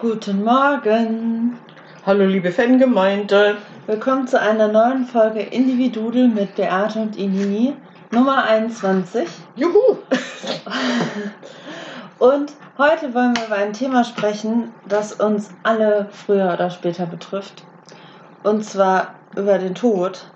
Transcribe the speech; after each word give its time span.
Guten 0.00 0.42
Morgen. 0.42 1.56
Hallo 2.04 2.26
liebe 2.26 2.50
Fangemeinde. 2.50 3.56
Willkommen 3.86 4.26
zu 4.26 4.40
einer 4.40 4.66
neuen 4.66 5.04
Folge 5.04 5.40
Individudel 5.40 6.26
mit 6.26 6.56
Beate 6.56 6.98
und 6.98 7.16
Inini, 7.16 7.74
Nummer 8.10 8.42
21. 8.42 9.28
Juhu! 9.54 9.98
Und 12.18 12.52
heute 12.76 13.14
wollen 13.14 13.36
wir 13.36 13.46
über 13.46 13.54
ein 13.54 13.72
Thema 13.72 14.02
sprechen, 14.02 14.72
das 14.88 15.12
uns 15.12 15.50
alle 15.62 16.08
früher 16.10 16.52
oder 16.52 16.70
später 16.70 17.06
betrifft. 17.06 17.62
Und 18.42 18.64
zwar 18.64 19.14
über 19.36 19.58
den 19.58 19.76
Tod. 19.76 20.26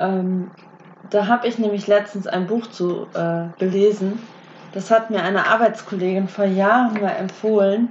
Ähm, 0.00 0.50
da 1.10 1.26
habe 1.26 1.46
ich 1.46 1.58
nämlich 1.58 1.86
letztens 1.86 2.26
ein 2.26 2.46
Buch 2.46 2.66
zu 2.68 3.06
äh, 3.12 3.48
gelesen. 3.58 4.18
Das 4.72 4.90
hat 4.90 5.10
mir 5.10 5.22
eine 5.22 5.46
Arbeitskollegin 5.46 6.28
vor 6.28 6.46
Jahren 6.46 6.94
mal 6.94 7.10
empfohlen. 7.10 7.90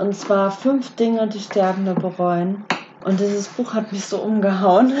Und 0.00 0.14
zwar 0.16 0.50
fünf 0.50 0.96
Dinge, 0.96 1.28
die 1.28 1.40
Sterbende 1.40 1.92
bereuen. 1.92 2.64
Und 3.04 3.20
dieses 3.20 3.48
Buch 3.48 3.74
hat 3.74 3.92
mich 3.92 4.06
so 4.06 4.16
umgehauen. 4.16 4.94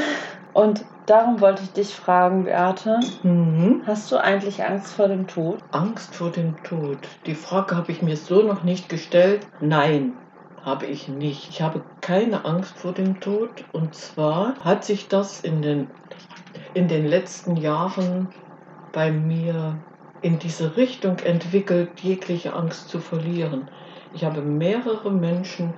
Und 0.52 0.84
darum 1.06 1.40
wollte 1.40 1.62
ich 1.62 1.72
dich 1.72 1.94
fragen, 1.94 2.44
Beate. 2.44 3.00
Mhm. 3.22 3.82
Hast 3.86 4.12
du 4.12 4.18
eigentlich 4.18 4.62
Angst 4.62 4.92
vor 4.92 5.08
dem 5.08 5.26
Tod? 5.26 5.60
Angst 5.70 6.14
vor 6.14 6.30
dem 6.30 6.62
Tod. 6.64 6.98
Die 7.24 7.34
Frage 7.34 7.78
habe 7.78 7.90
ich 7.90 8.02
mir 8.02 8.18
so 8.18 8.42
noch 8.42 8.62
nicht 8.62 8.90
gestellt. 8.90 9.46
Nein, 9.62 10.12
habe 10.62 10.84
ich 10.84 11.08
nicht. 11.08 11.48
Ich 11.48 11.62
habe 11.62 11.80
keine 12.02 12.44
Angst 12.44 12.76
vor 12.76 12.92
dem 12.92 13.20
Tod. 13.20 13.64
Und 13.72 13.94
zwar 13.94 14.54
hat 14.62 14.84
sich 14.84 15.08
das 15.08 15.40
in 15.40 15.62
den, 15.62 15.86
in 16.74 16.88
den 16.88 17.06
letzten 17.06 17.56
Jahren 17.56 18.28
bei 18.92 19.10
mir 19.10 19.78
in 20.20 20.38
diese 20.38 20.76
Richtung 20.76 21.20
entwickelt, 21.20 22.00
jegliche 22.00 22.52
Angst 22.52 22.90
zu 22.90 22.98
verlieren. 22.98 23.70
Ich 24.12 24.24
habe 24.24 24.42
mehrere 24.42 25.10
Menschen 25.10 25.74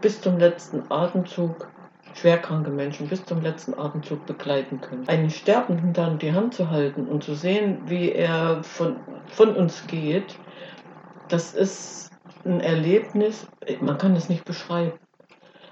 bis 0.00 0.20
zum 0.20 0.38
letzten 0.38 0.90
Atemzug, 0.90 1.70
schwerkranke 2.14 2.70
Menschen 2.70 3.08
bis 3.08 3.24
zum 3.24 3.40
letzten 3.40 3.74
Atemzug 3.74 4.26
begleiten 4.26 4.80
können. 4.80 5.08
Einen 5.08 5.30
Sterbenden 5.30 5.92
dann 5.92 6.18
die 6.18 6.32
Hand 6.32 6.54
zu 6.54 6.70
halten 6.70 7.06
und 7.08 7.24
zu 7.24 7.34
sehen, 7.34 7.78
wie 7.88 8.12
er 8.12 8.62
von, 8.62 8.96
von 9.28 9.56
uns 9.56 9.86
geht, 9.86 10.38
das 11.28 11.54
ist 11.54 12.10
ein 12.44 12.60
Erlebnis, 12.60 13.46
man 13.80 13.98
kann 13.98 14.14
es 14.16 14.28
nicht 14.28 14.44
beschreiben. 14.44 14.98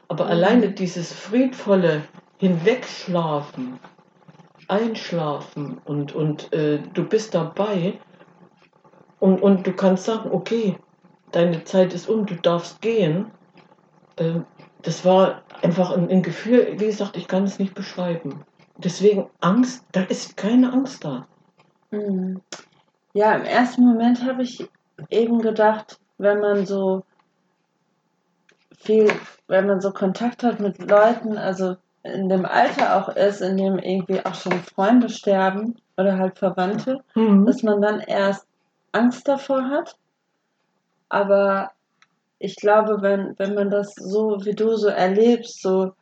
Aber 0.08 0.24
Mhm. 0.24 0.30
alleine 0.30 0.70
dieses 0.70 1.12
friedvolle 1.12 2.02
Hinwegschlafen, 2.38 3.78
Einschlafen 4.68 5.78
und, 5.84 6.14
und 6.14 6.52
äh, 6.52 6.80
du 6.94 7.04
bist 7.04 7.34
dabei 7.34 7.94
und, 9.18 9.42
und 9.42 9.66
du 9.66 9.72
kannst 9.72 10.04
sagen, 10.04 10.30
okay, 10.32 10.76
deine 11.32 11.64
Zeit 11.64 11.94
ist 11.94 12.08
um, 12.08 12.26
du 12.26 12.34
darfst 12.36 12.80
gehen. 12.80 13.30
Äh, 14.16 14.40
das 14.82 15.04
war 15.04 15.42
einfach 15.62 15.90
ein, 15.90 16.08
ein 16.08 16.22
Gefühl, 16.22 16.74
wie 16.78 16.86
gesagt, 16.86 17.16
ich 17.16 17.28
kann 17.28 17.44
es 17.44 17.58
nicht 17.58 17.74
beschreiben. 17.74 18.44
Deswegen 18.78 19.28
Angst, 19.40 19.84
da 19.92 20.02
ist 20.02 20.36
keine 20.36 20.72
Angst 20.72 21.04
da. 21.04 21.26
Hm. 21.90 22.40
Ja, 23.12 23.34
im 23.34 23.44
ersten 23.44 23.84
Moment 23.84 24.24
habe 24.24 24.42
ich 24.42 24.68
eben 25.10 25.40
gedacht, 25.40 25.98
wenn 26.18 26.40
man 26.40 26.64
so 26.64 27.02
viel, 28.78 29.12
wenn 29.48 29.66
man 29.66 29.80
so 29.80 29.92
Kontakt 29.92 30.42
hat 30.42 30.60
mit 30.60 30.78
Leuten, 30.78 31.36
also 31.36 31.76
in 32.02 32.28
dem 32.28 32.46
Alter 32.46 32.96
auch 32.96 33.14
ist, 33.14 33.42
in 33.42 33.56
dem 33.56 33.78
irgendwie 33.78 34.24
auch 34.24 34.34
schon 34.34 34.52
Freunde 34.52 35.08
sterben 35.10 35.76
oder 35.98 36.18
halt 36.18 36.38
Verwandte, 36.38 37.00
dass 37.14 37.62
man 37.62 37.82
dann 37.82 38.00
erst 38.00 38.46
Angst 38.92 39.28
davor 39.28 39.64
hat. 39.64 39.96
Aber 41.10 41.72
ich 42.38 42.56
glaube, 42.56 43.02
wenn, 43.02 43.38
wenn 43.38 43.54
man 43.54 43.68
das 43.68 43.94
so 43.94 44.44
wie 44.44 44.54
du 44.54 44.74
so 44.76 44.88
erlebst, 44.88 45.60
so, 45.60 45.92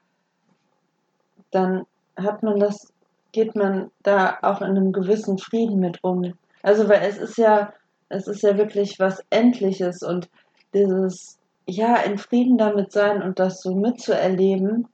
dann 1.50 1.84
hat 2.16 2.42
man 2.42 2.60
das, 2.60 2.92
geht 3.32 3.56
man 3.56 3.90
da 4.02 4.38
auch 4.42 4.60
in 4.60 4.68
einem 4.68 4.92
gewissen 4.92 5.38
Frieden 5.38 5.80
mit 5.80 6.02
um. 6.02 6.34
Also, 6.62 6.88
weil 6.88 7.02
es 7.02 7.18
ist 7.18 7.38
ja, 7.38 7.72
es 8.08 8.28
ist 8.28 8.42
ja 8.42 8.56
wirklich 8.56 9.00
was 9.00 9.22
Endliches 9.30 10.02
und 10.02 10.28
dieses, 10.74 11.38
ja, 11.66 11.96
in 11.96 12.18
Frieden 12.18 12.56
damit 12.58 12.92
sein 12.92 13.22
und 13.22 13.38
das 13.38 13.60
so 13.60 13.74
mitzuerleben, 13.74 14.88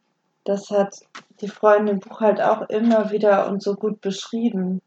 das 0.45 0.71
hat 0.71 0.97
die 1.41 1.49
Freundin 1.49 1.95
im 1.95 2.01
Buch 2.01 2.21
halt 2.21 2.41
auch 2.41 2.69
immer 2.69 3.11
wieder 3.11 3.49
und 3.49 3.63
so 3.63 3.75
gut 3.75 4.01
beschrieben. 4.01 4.81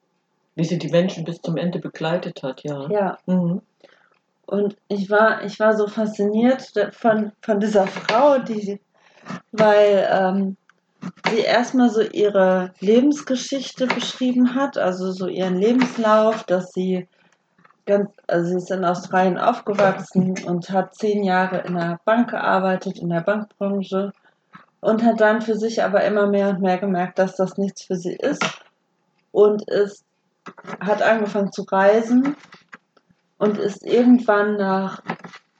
Wie 0.56 0.64
sie 0.64 0.78
die 0.78 0.90
Menschen 0.90 1.24
bis 1.24 1.42
zum 1.42 1.58
Ende 1.58 1.80
begleitet 1.80 2.42
hat, 2.44 2.64
ja. 2.64 2.90
Ja. 2.90 3.18
Mhm. 3.26 3.62
Und 4.48 4.78
ich 4.88 5.10
war, 5.10 5.44
ich 5.44 5.60
war 5.60 5.76
so 5.76 5.88
fasziniert 5.88 6.74
von, 6.94 7.34
von 7.42 7.60
dieser 7.60 7.86
Frau, 7.86 8.40
die, 8.40 8.80
weil 9.52 10.08
ähm, 10.10 10.58
sie 11.30 11.42
erstmal 11.42 11.90
so 11.90 12.02
ihre 12.02 12.72
Lebensgeschichte 12.80 13.88
beschrieben 13.88 14.56
hat, 14.56 14.78
also 14.78 15.12
so 15.12 15.28
ihren 15.28 15.58
Lebenslauf, 15.58 16.46
dass 16.46 16.72
sie 16.72 17.10
ganz, 17.86 18.10
also 18.28 18.50
sie 18.50 18.56
ist 18.56 18.72
in 18.72 18.86
Australien 18.86 19.38
aufgewachsen 19.38 20.36
und 20.46 20.70
hat 20.70 20.96
zehn 20.96 21.26
Jahre 21.26 21.60
in 21.68 21.76
der 21.76 22.00
Bank 22.06 22.30
gearbeitet, 22.30 23.00
in 23.00 23.10
der 23.10 23.22
Bankbranche 23.22 24.14
und 24.80 25.04
hat 25.04 25.20
dann 25.20 25.42
für 25.42 25.58
sich 25.58 25.84
aber 25.84 26.06
immer 26.06 26.28
mehr 26.28 26.50
und 26.50 26.62
mehr 26.62 26.78
gemerkt, 26.78 27.20
dass 27.20 27.36
das 27.36 27.58
nichts 27.58 27.84
für 27.84 27.98
sie 27.98 28.16
ist 28.16 28.46
und 29.34 29.68
ist, 29.70 30.06
hat 30.80 31.02
angefangen 31.02 31.52
zu 31.52 31.64
reisen 31.64 32.38
und 33.38 33.58
ist 33.58 33.86
irgendwann 33.86 34.58
nach, 34.58 35.02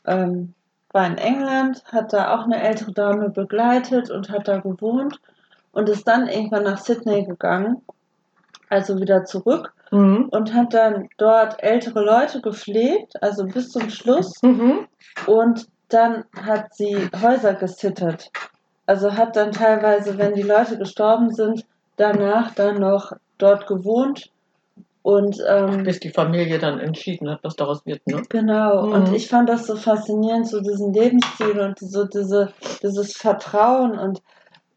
ähm, 0.06 0.54
war 0.92 1.06
in 1.06 1.18
England, 1.18 1.84
hat 1.92 2.14
da 2.14 2.36
auch 2.36 2.46
eine 2.46 2.62
ältere 2.62 2.92
Dame 2.92 3.30
begleitet 3.30 4.10
und 4.10 4.30
hat 4.30 4.48
da 4.48 4.60
gewohnt 4.60 5.20
und 5.72 5.90
ist 5.90 6.08
dann 6.08 6.28
irgendwann 6.28 6.64
nach 6.64 6.80
Sydney 6.80 7.26
gegangen, 7.26 7.82
also 8.70 9.00
wieder 9.00 9.26
zurück 9.26 9.74
Mhm. 9.92 10.28
und 10.32 10.54
hat 10.54 10.74
dann 10.74 11.08
dort 11.18 11.62
ältere 11.64 12.04
Leute 12.04 12.42
gepflegt, 12.42 13.22
also 13.22 13.46
bis 13.46 13.70
zum 13.70 13.90
Schluss 13.90 14.42
Mhm. 14.42 14.88
und 15.28 15.68
dann 15.90 16.26
hat 16.42 16.74
sie 16.74 17.10
Häuser 17.22 17.54
gesittet. 17.54 18.30
Also 18.86 19.14
hat 19.16 19.36
dann 19.36 19.52
teilweise, 19.52 20.18
wenn 20.18 20.34
die 20.34 20.42
Leute 20.42 20.78
gestorben 20.78 21.32
sind, 21.34 21.66
danach 21.98 22.54
dann 22.56 22.80
noch 22.80 23.14
dort 23.38 23.68
gewohnt 23.68 24.30
und 25.08 25.42
ähm, 25.48 25.84
Bis 25.84 26.02
die 26.02 26.10
Familie 26.10 26.60
dann 26.60 26.82
entschieden 26.82 27.30
hat, 27.30 27.40
was 27.42 27.56
daraus 27.56 27.86
wird, 27.86 28.06
ne? 28.08 28.24
Genau, 28.28 28.88
Mhm. 28.88 28.92
und 28.92 29.14
ich 29.14 29.30
fand 29.30 29.48
das 29.48 29.66
so 29.66 29.78
faszinierend, 29.78 30.50
so 30.50 30.60
diesen 30.60 30.92
Lebensstil 30.94 31.62
und 31.62 31.80
so 31.80 32.04
diese, 32.04 32.52
dieses 32.84 33.14
Vertrauen. 33.16 33.98
Und 33.98 34.22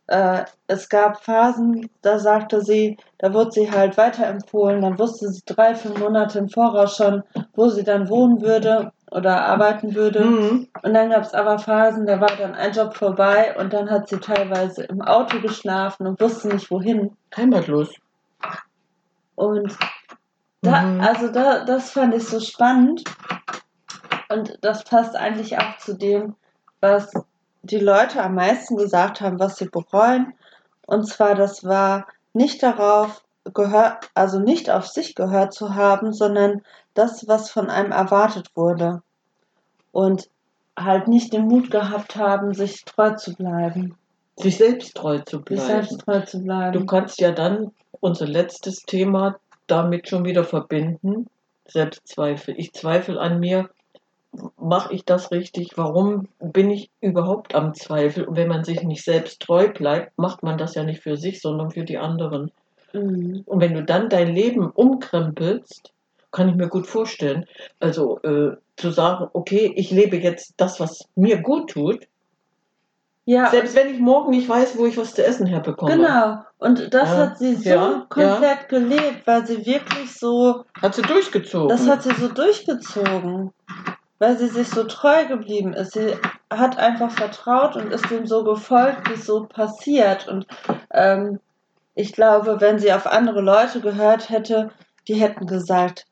äh, 0.07 0.45
es 0.69 0.89
gab 0.89 1.25
Phasen, 1.25 1.91
da 2.03 2.21
sagte 2.21 2.61
sie, 2.61 2.97
da 3.19 3.35
wurde 3.35 3.51
sie 3.51 3.73
halt 3.73 3.97
weiterempfohlen, 3.97 4.83
dann 4.83 5.01
wusste 5.01 5.31
sie 5.31 5.43
drei, 5.45 5.75
fünf 5.75 5.99
Monate 5.99 6.39
im 6.39 6.49
Voraus 6.49 6.97
schon, 6.97 7.25
wo 7.57 7.69
sie 7.69 7.83
dann 7.83 8.09
wohnen 8.09 8.41
würde 8.41 8.93
oder 9.11 9.45
arbeiten 9.47 9.97
würde. 9.97 10.27
Mhm. 10.27 10.69
Und 10.81 10.95
dann 10.95 11.11
gab 11.11 11.25
es 11.25 11.35
aber 11.35 11.59
Phasen, 11.59 12.07
da 12.07 12.21
war 12.21 12.37
dann 12.37 12.55
ein 12.55 12.71
Job 12.71 12.95
vorbei 12.95 13.57
und 13.59 13.73
dann 13.73 13.91
hat 13.91 14.09
sie 14.09 14.21
teilweise 14.21 14.85
im 14.85 15.03
Auto 15.03 15.41
geschlafen 15.41 16.07
und 16.07 16.21
wusste 16.21 16.51
nicht 16.51 16.71
wohin. 16.71 17.17
Heimatlos. 17.37 17.93
Und 19.35 19.77
da, 20.63 20.83
Mhm. 20.83 21.01
also 21.01 21.29
da, 21.29 21.65
das 21.65 21.91
fand 21.91 22.15
ich 22.15 22.27
so 22.27 22.41
spannend. 22.41 23.03
Und 24.29 24.59
das 24.61 24.85
passt 24.85 25.17
eigentlich 25.17 25.59
auch 25.59 25.79
zu 25.79 25.95
dem, 25.97 26.35
was 26.81 27.13
die 27.63 27.79
Leute 27.81 28.23
am 28.23 28.35
meisten 28.37 28.77
gesagt 28.77 29.21
haben, 29.21 29.39
was 29.41 29.57
sie 29.57 29.69
bereuen. 29.69 30.33
Und 30.87 31.07
zwar, 31.09 31.35
das 31.35 31.65
war 31.65 32.07
nicht 32.33 32.63
darauf 32.63 33.23
gehört, 33.55 34.11
also 34.15 34.39
nicht 34.39 34.71
auf 34.71 34.87
sich 34.87 35.15
gehört 35.15 35.53
zu 35.53 35.75
haben, 35.75 36.13
sondern 36.13 36.63
das, 36.95 37.27
was 37.27 37.51
von 37.51 37.69
einem 37.71 37.93
erwartet 37.93 38.51
wurde. 38.55 39.03
Und 39.93 40.29
halt 40.79 41.09
nicht 41.09 41.33
den 41.33 41.47
Mut 41.47 41.71
gehabt 41.71 42.17
haben, 42.17 42.55
sich 42.55 42.85
treu 42.85 43.11
zu 43.15 43.35
bleiben. 43.35 43.97
Sich 44.37 44.57
selbst 44.57 44.95
treu 44.97 45.19
zu 45.19 45.39
Sich 45.39 45.45
bleiben. 45.45 45.67
selbst 45.67 46.01
treu 46.01 46.21
zu 46.21 46.41
bleiben. 46.41 46.73
Du 46.79 46.87
kannst 46.87 47.21
ja 47.21 47.33
dann 47.33 47.73
unser 48.01 48.27
letztes 48.27 48.83
Thema 48.83 49.37
damit 49.71 50.09
schon 50.09 50.25
wieder 50.25 50.45
verbinden. 50.45 51.27
Selbstzweifel. 51.67 52.55
Ich 52.59 52.73
zweifle 52.73 53.21
an 53.21 53.41
mir. 53.41 53.71
Mache 54.57 54.95
ich 54.95 55.05
das 55.05 55.33
richtig? 55.33 55.77
Warum 55.77 56.29
bin 56.39 56.71
ich 56.71 56.91
überhaupt 57.01 57.55
am 57.55 57.75
Zweifel? 57.75 58.25
Und 58.25 58.37
wenn 58.37 58.49
man 58.49 58.65
sich 58.65 58.83
nicht 58.83 59.05
selbst 59.05 59.41
treu 59.43 59.69
bleibt, 59.69 60.17
macht 60.17 60.43
man 60.43 60.57
das 60.57 60.75
ja 60.75 60.85
nicht 60.85 61.03
für 61.03 61.17
sich, 61.17 61.41
sondern 61.41 61.71
für 61.71 61.85
die 61.85 61.99
anderen. 61.99 62.53
Mhm. 62.93 63.43
Und 63.47 63.61
wenn 63.61 63.75
du 63.75 63.83
dann 63.83 64.09
dein 64.09 64.33
Leben 64.35 64.71
umkrempelst, 64.71 65.93
kann 66.31 66.49
ich 66.49 66.55
mir 66.55 66.69
gut 66.69 66.87
vorstellen, 66.87 67.45
also 67.81 68.21
äh, 68.23 68.57
zu 68.77 68.91
sagen, 68.91 69.29
okay, 69.33 69.73
ich 69.75 69.91
lebe 69.91 70.17
jetzt 70.17 70.55
das, 70.57 70.79
was 70.79 71.09
mir 71.17 71.43
gut 71.43 71.71
tut, 71.71 72.07
Ja, 73.31 73.47
selbst 73.49 73.77
wenn 73.77 73.95
ich 73.95 74.01
morgen 74.01 74.31
nicht 74.31 74.49
weiß, 74.49 74.77
wo 74.77 74.87
ich 74.87 74.97
was 74.97 75.15
zu 75.15 75.25
essen 75.25 75.47
herbekomme. 75.47 75.95
Genau. 75.97 76.39
Und 76.59 76.93
das 76.93 77.09
Ja, 77.11 77.17
hat 77.17 77.39
sie 77.39 77.55
so 77.55 77.69
ja, 77.71 78.07
komplett 78.09 78.69
gelebt, 78.69 79.25
weil 79.25 79.47
sie 79.47 79.65
wirklich 79.65 80.13
so, 80.19 80.65
Hat 80.83 80.95
sie 80.97 81.03
durchgezogen. 81.03 81.69
das 81.69 81.87
hat 81.89 82.03
sie 82.03 82.13
so 82.15 82.29
durchgezogen. 82.29 83.53
weil 84.19 84.37
sie 84.37 84.49
sich 84.49 84.69
so 84.69 84.83
treu 84.85 85.25
geblieben 85.27 85.73
ist. 85.75 85.93
Sie 85.93 86.13
hat 86.53 86.77
einfach 86.77 87.11
vertraut 87.11 87.77
und 87.77 87.93
ist 87.93 88.11
dem 88.11 88.27
so 88.27 88.43
gefolgt, 88.45 89.09
wie 89.09 89.15
es 89.15 89.25
so 89.27 89.45
passiert. 89.47 90.27
Und 90.29 90.47
ähm, 90.93 91.39
ich 91.95 92.13
glaube, 92.13 92.61
wenn 92.61 92.79
sie 92.79 92.93
auf 92.93 93.07
andere 93.07 93.41
Leute 93.41 93.81
gehört 93.81 94.29
hätte, 94.29 94.71
die 95.09 95.15
hätten 95.15 95.47
gesagt, 95.47 96.07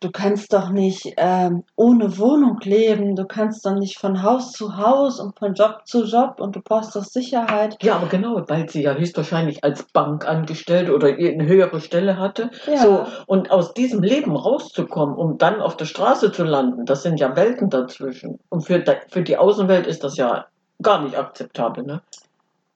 du 0.00 0.10
kannst 0.10 0.52
doch 0.52 0.70
nicht 0.70 1.14
ähm, 1.16 1.64
ohne 1.76 2.18
Wohnung 2.18 2.58
leben, 2.62 3.16
du 3.16 3.24
kannst 3.24 3.64
doch 3.64 3.74
nicht 3.74 3.98
von 3.98 4.22
Haus 4.22 4.52
zu 4.52 4.76
Haus 4.76 5.20
und 5.20 5.38
von 5.38 5.54
Job 5.54 5.82
zu 5.84 6.04
Job 6.04 6.40
und 6.40 6.56
du 6.56 6.60
brauchst 6.60 6.96
doch 6.96 7.04
Sicherheit. 7.04 7.76
Ja, 7.82 7.96
aber 7.96 8.08
genau, 8.08 8.42
weil 8.48 8.68
sie 8.68 8.82
ja 8.82 8.94
höchstwahrscheinlich 8.94 9.62
als 9.64 9.84
Bankangestellte 9.84 10.94
oder 10.94 11.08
eine 11.08 11.46
höhere 11.46 11.80
Stelle 11.80 12.18
hatte. 12.18 12.50
Ja. 12.66 12.78
So, 12.78 13.06
und 13.26 13.50
aus 13.50 13.74
diesem 13.74 14.02
Leben 14.02 14.36
rauszukommen, 14.36 15.16
um 15.16 15.38
dann 15.38 15.60
auf 15.60 15.76
der 15.76 15.86
Straße 15.86 16.32
zu 16.32 16.44
landen, 16.44 16.86
das 16.86 17.02
sind 17.02 17.20
ja 17.20 17.36
Welten 17.36 17.70
dazwischen. 17.70 18.38
Und 18.48 18.62
für, 18.62 18.82
für 19.08 19.22
die 19.22 19.36
Außenwelt 19.36 19.86
ist 19.86 20.04
das 20.04 20.16
ja 20.16 20.46
gar 20.82 21.02
nicht 21.02 21.16
akzeptabel, 21.16 21.84
ne? 21.84 22.02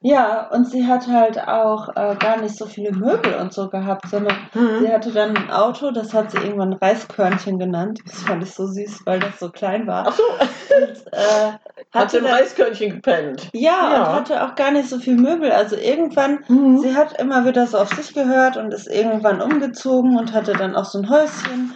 Ja, 0.06 0.48
und 0.50 0.68
sie 0.68 0.86
hat 0.86 1.08
halt 1.08 1.38
auch 1.48 1.88
äh, 1.96 2.14
gar 2.16 2.36
nicht 2.38 2.54
so 2.58 2.66
viele 2.66 2.92
Möbel 2.92 3.36
und 3.36 3.54
so 3.54 3.70
gehabt, 3.70 4.06
sondern 4.10 4.36
sie 4.52 4.92
hatte 4.92 5.12
dann 5.12 5.34
ein 5.34 5.50
Auto, 5.50 5.92
das 5.92 6.12
hat 6.12 6.30
sie 6.30 6.36
irgendwann 6.36 6.74
Reiskörnchen 6.74 7.58
genannt. 7.58 8.00
Das 8.04 8.20
fand 8.22 8.42
ich 8.42 8.52
so 8.52 8.66
süß, 8.66 9.06
weil 9.06 9.20
das 9.20 9.38
so 9.40 9.48
klein 9.50 9.86
war. 9.86 10.04
Ach 10.08 10.12
so, 10.12 10.22
Und, 10.76 11.06
äh, 11.10 11.52
hat 11.94 12.12
im 12.12 12.26
Reiskörnchen 12.26 12.96
gepennt. 12.96 13.48
ja, 13.54 13.92
Ja. 13.94 14.02
und 14.10 14.14
hatte 14.16 14.44
auch 14.44 14.54
gar 14.56 14.72
nicht 14.72 14.90
so 14.90 14.98
viel 14.98 15.14
Möbel. 15.16 15.50
Also 15.50 15.76
irgendwann, 15.76 16.44
sie 16.82 16.94
hat 16.94 17.18
immer 17.18 17.46
wieder 17.46 17.66
so 17.66 17.78
auf 17.78 17.88
sich 17.94 18.12
gehört 18.12 18.58
und 18.58 18.74
ist 18.74 18.88
irgendwann 18.88 19.40
umgezogen 19.40 20.18
und 20.18 20.34
hatte 20.34 20.52
dann 20.52 20.76
auch 20.76 20.84
so 20.84 20.98
ein 20.98 21.08
Häuschen. 21.08 21.72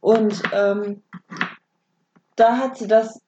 Und 0.00 0.40
ähm, 0.52 1.02
da 2.36 2.56
hat 2.56 2.76
sie 2.76 2.86
das 2.86 3.20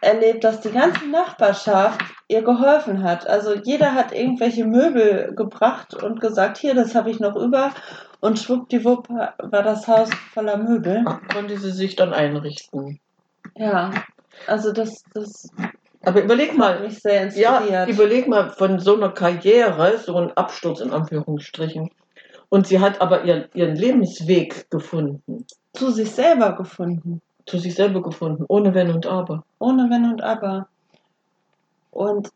erlebt, 0.00 0.44
dass 0.44 0.60
die 0.60 0.70
ganze 0.70 1.06
Nachbarschaft 1.08 2.00
ihr 2.28 2.42
geholfen 2.42 3.02
hat. 3.02 3.26
Also 3.26 3.54
jeder 3.54 3.94
hat 3.94 4.12
irgendwelche 4.12 4.64
Möbel 4.64 5.34
gebracht 5.34 5.94
und 5.94 6.20
gesagt, 6.20 6.58
hier, 6.58 6.74
das 6.74 6.94
habe 6.94 7.10
ich 7.10 7.20
noch 7.20 7.36
über. 7.36 7.72
Und 8.20 8.38
schwuppdiwupp 8.38 9.08
war 9.08 9.62
das 9.62 9.86
Haus 9.86 10.10
voller 10.32 10.56
Möbel. 10.56 11.04
Konnte 11.32 11.58
sie 11.58 11.70
sich 11.70 11.96
dann 11.96 12.12
einrichten. 12.12 13.00
Ja, 13.56 13.90
also 14.46 14.72
das, 14.72 15.02
das 15.14 15.48
Aber 16.02 16.22
überleg 16.22 16.50
hat 16.50 16.58
mal, 16.58 16.80
mich 16.80 16.98
sehr 17.00 17.28
ja, 17.28 17.86
überleg 17.86 18.28
mal 18.28 18.50
von 18.50 18.78
so 18.80 18.96
einer 18.96 19.10
Karriere, 19.10 19.98
so 19.98 20.16
ein 20.16 20.36
Absturz 20.36 20.80
in 20.80 20.90
Anführungsstrichen. 20.90 21.90
Und 22.50 22.66
sie 22.66 22.80
hat 22.80 23.00
aber 23.00 23.24
ihren, 23.24 23.48
ihren 23.54 23.76
Lebensweg 23.76 24.70
gefunden, 24.70 25.46
Zu 25.74 25.90
sich 25.90 26.10
selber 26.10 26.56
gefunden. 26.56 27.20
Zu 27.48 27.58
sich 27.58 27.74
selber 27.74 28.02
gefunden, 28.02 28.44
ohne 28.48 28.74
Wenn 28.74 28.90
und 28.90 29.06
Aber. 29.06 29.44
Ohne 29.58 29.88
Wenn 29.90 30.04
und 30.04 30.22
Aber. 30.22 30.68
Und 31.90 32.30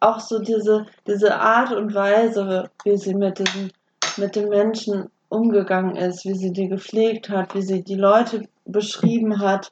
auch 0.00 0.20
so 0.20 0.38
diese, 0.38 0.86
diese 1.06 1.40
Art 1.40 1.72
und 1.72 1.94
Weise, 1.94 2.70
wie 2.84 2.96
sie 2.96 3.14
mit, 3.14 3.38
diesen, 3.38 3.72
mit 4.16 4.36
den 4.36 4.48
Menschen 4.50 5.10
umgegangen 5.28 5.96
ist, 5.96 6.24
wie 6.24 6.34
sie 6.34 6.52
die 6.52 6.68
gepflegt 6.68 7.30
hat, 7.30 7.54
wie 7.54 7.62
sie 7.62 7.82
die 7.82 7.94
Leute 7.94 8.46
beschrieben 8.66 9.40
hat, 9.40 9.70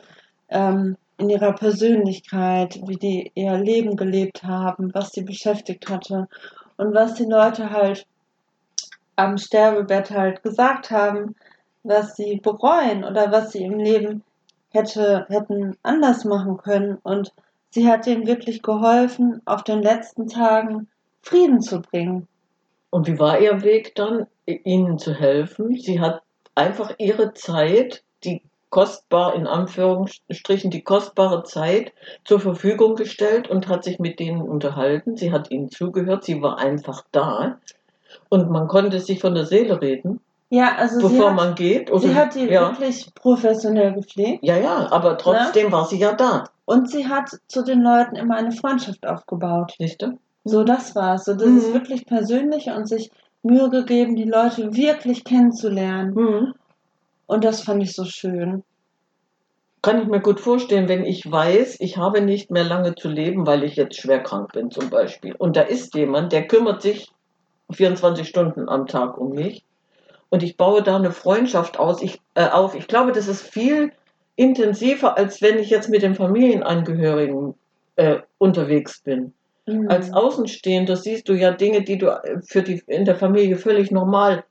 ähm, 0.49 0.96
in 1.19 1.31
ihrer 1.31 1.52
Persönlichkeit, 1.52 2.81
wie 2.87 2.96
die 2.96 3.31
ihr 3.34 3.56
Leben 3.58 3.96
gelebt 3.96 4.43
haben, 4.43 4.93
was 4.94 5.12
sie 5.12 5.23
beschäftigt 5.23 5.88
hatte 5.88 6.29
und 6.79 6.94
was 6.94 7.14
die 7.14 7.26
Leute 7.26 7.70
halt 7.70 8.06
am 9.14 9.37
Sterbebett 9.37 10.11
halt 10.11 10.43
gesagt 10.43 10.90
haben, 10.90 11.37
was 11.82 12.17
sie 12.17 12.37
bereuen 12.37 13.05
oder 13.05 13.32
was 13.32 13.52
sie 13.52 13.64
im 13.64 13.79
Leben 13.79 14.23
hätte, 14.70 15.26
hätten 15.29 15.76
anders 15.82 16.25
machen 16.25 16.56
können. 16.58 16.99
Und 17.02 17.32
sie 17.70 17.88
hat 17.88 18.06
ihnen 18.06 18.26
wirklich 18.26 18.62
geholfen, 18.62 19.43
auf 19.44 19.64
den 19.64 19.82
letzten 19.82 20.29
Tagen 20.29 20.88
Frieden 21.23 21.61
zu 21.61 21.81
bringen. 21.81 22.29
Und 22.90 23.06
wie 23.06 23.19
war 23.19 23.40
ihr 23.40 23.62
Weg 23.62 23.94
dann, 23.94 24.26
ihnen 24.46 24.99
zu 24.99 25.14
helfen? 25.14 25.76
Sie 25.79 26.00
hat 26.00 26.23
einfach 26.55 26.94
ihre 26.99 27.32
Zeit, 27.32 28.02
die 28.25 28.43
kostbar, 28.70 29.34
in 29.34 29.46
Anführungsstrichen, 29.46 30.70
die 30.70 30.82
kostbare 30.82 31.44
Zeit 31.44 31.93
zur 32.25 32.40
Verfügung 32.40 32.96
gestellt 32.96 33.49
und 33.49 33.69
hat 33.69 33.84
sich 33.84 33.99
mit 33.99 34.19
denen 34.19 34.43
unterhalten. 34.43 35.17
Sie 35.17 35.32
hat 35.32 35.50
ihnen 35.50 35.70
zugehört, 35.70 36.25
sie 36.25 36.43
war 36.43 36.58
einfach 36.58 37.05
da. 37.12 37.58
Und 38.29 38.50
man 38.50 38.69
konnte 38.69 39.00
sich 39.00 39.20
von 39.20 39.34
der 39.34 39.46
Seele 39.46 39.81
reden, 39.81 40.20
Ja, 40.54 40.75
also 40.76 40.96
sie 41.08 41.14
bevor 41.14 41.31
hat, 41.31 41.37
man 41.37 41.54
geht. 41.54 41.90
Oder, 41.90 42.00
sie 42.00 42.14
hat 42.14 42.34
die 42.34 42.44
ja, 42.44 42.70
wirklich 42.72 43.06
professionell 43.14 43.94
gepflegt 43.94 44.44
ja, 44.44 44.58
ja, 44.58 44.93
aber 44.93 45.16
trotzdem 45.16 45.72
war 45.72 45.87
sie 45.87 45.99
ja 45.99 46.12
da. 46.12 46.44
und 46.66 46.90
sie 46.90 47.08
hat 47.08 47.31
zu 47.49 47.62
den 47.64 47.81
Leuten 47.81 48.16
immer 48.16 48.37
eine 48.37 48.52
Freundschaft 48.52 49.06
aufgebaut. 49.06 49.72
Siehst 49.78 50.02
du? 50.02 50.19
So, 50.44 50.62
das 50.62 50.94
war's. 50.94 51.25
So, 51.25 51.32
das 51.32 51.49
ist 51.49 51.70
Mhm. 51.70 51.75
wirklich 51.75 52.04
persönlich 52.04 52.66
und 52.66 52.87
sich 52.87 53.10
Mühe 53.43 53.70
gegeben, 53.70 54.14
die 54.14 54.28
Leute 54.28 54.76
wirklich 54.76 55.25
kennenzulernen. 55.25 56.12
Mhm. 56.14 56.55
Und 57.26 57.44
das 57.44 57.62
fand 57.62 57.82
ich 57.82 57.94
so 57.94 58.05
schön. 58.05 58.62
Kann 59.81 60.02
ich 60.02 60.06
mir 60.06 60.20
gut 60.20 60.38
vorstellen, 60.38 60.87
wenn 60.87 61.05
ich 61.06 61.31
weiß, 61.32 61.81
ich 61.81 61.96
habe 61.96 62.20
nicht 62.20 62.50
mehr 62.50 62.64
lange 62.64 62.94
zu 62.94 63.08
leben, 63.08 63.46
weil 63.46 63.64
ich 63.64 63.76
jetzt 63.76 63.96
schwer 63.98 64.22
krank 64.22 64.52
bin 64.52 64.70
zum 64.70 64.90
Beispiel. 64.90 65.34
Und 65.34 65.56
da 65.56 65.62
ist 65.62 65.94
jemand, 65.94 66.32
der 66.32 66.46
kümmert 66.46 66.82
sich 66.82 67.10
24 67.72 68.28
Stunden 68.28 68.69
am 68.69 68.87
Tag 68.87 69.16
um 69.16 69.31
mich. 69.31 69.64
Und 70.32 70.43
ich 70.43 70.56
baue 70.56 70.82
da 70.82 70.96
eine 70.96 71.12
Freundschaft 71.12 71.79
aus, 71.79 72.00
ich, 72.00 72.19
äh, 72.34 72.49
auf. 72.49 72.75
Ich 72.75 72.88
glaube, 72.88 73.12
das 73.12 73.29
ist 73.29 73.43
viel 73.43 73.93
intensiver, 74.34 75.19
als 75.19 75.43
wenn 75.43 75.58
ich 75.58 75.69
jetzt 75.69 75.90
mit 75.90 76.00
den 76.00 76.14
Familienangehörigen 76.14 77.55
äh, 77.96 78.20
unterwegs 78.38 79.00
bin. 79.02 79.34
Mhm. 79.67 79.90
Als 79.90 80.11
Außenstehender 80.11 80.96
siehst 80.96 81.29
du 81.29 81.34
ja 81.34 81.50
Dinge, 81.50 81.82
die 81.82 81.99
du 81.99 82.06
äh, 82.06 82.40
für 82.40 82.62
die, 82.62 82.82
in 82.87 83.05
der 83.05 83.17
Familie 83.17 83.58
völlig 83.58 83.90
normal 83.90 84.44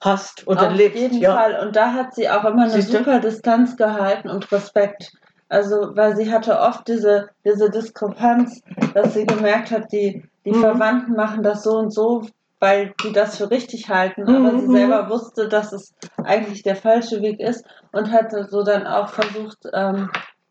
hast 0.00 0.46
oder 0.46 0.68
Auf 0.68 0.76
lebst. 0.76 1.00
jeden 1.00 1.20
ja. 1.20 1.34
Fall. 1.34 1.58
Und 1.66 1.74
da 1.74 1.94
hat 1.94 2.14
sie 2.14 2.28
auch 2.30 2.44
immer 2.44 2.62
eine 2.62 2.70
Siehste? 2.70 2.98
super 2.98 3.18
Distanz 3.18 3.76
gehalten 3.76 4.30
und 4.30 4.52
Respekt. 4.52 5.10
Also, 5.48 5.96
weil 5.96 6.14
sie 6.16 6.30
hatte 6.32 6.60
oft 6.60 6.86
diese, 6.86 7.30
diese 7.44 7.70
Diskrepanz, 7.70 8.62
dass 8.94 9.14
sie 9.14 9.26
gemerkt 9.26 9.72
hat, 9.72 9.90
die, 9.90 10.22
die 10.44 10.52
Mhm. 10.52 10.60
Verwandten 10.60 11.14
machen 11.16 11.42
das 11.42 11.64
so 11.64 11.72
und 11.76 11.90
so, 11.92 12.22
weil 12.62 12.94
die 13.02 13.10
das 13.12 13.38
für 13.38 13.50
richtig 13.50 13.88
halten. 13.88 14.22
Aber 14.28 14.52
sie 14.52 14.68
Mhm. 14.68 14.72
selber 14.72 15.10
wusste, 15.10 15.48
dass 15.48 15.72
es 15.72 15.94
eigentlich 16.22 16.62
der 16.62 16.76
falsche 16.76 17.20
Weg 17.20 17.40
ist 17.40 17.66
und 17.90 18.12
hatte 18.12 18.44
so 18.48 18.62
dann 18.62 18.86
auch 18.86 19.08
versucht 19.08 19.58
ähm, 19.74 20.10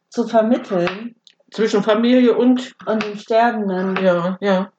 zu 0.10 0.28
vermitteln 0.28 1.16
Zwischen 1.52 1.84
Familie 1.84 2.36
und, 2.38 2.74
und 2.86 3.04
dem 3.04 3.18
Sterbenden. 3.18 3.96
ja, 4.04 4.38
ja. 4.42 4.72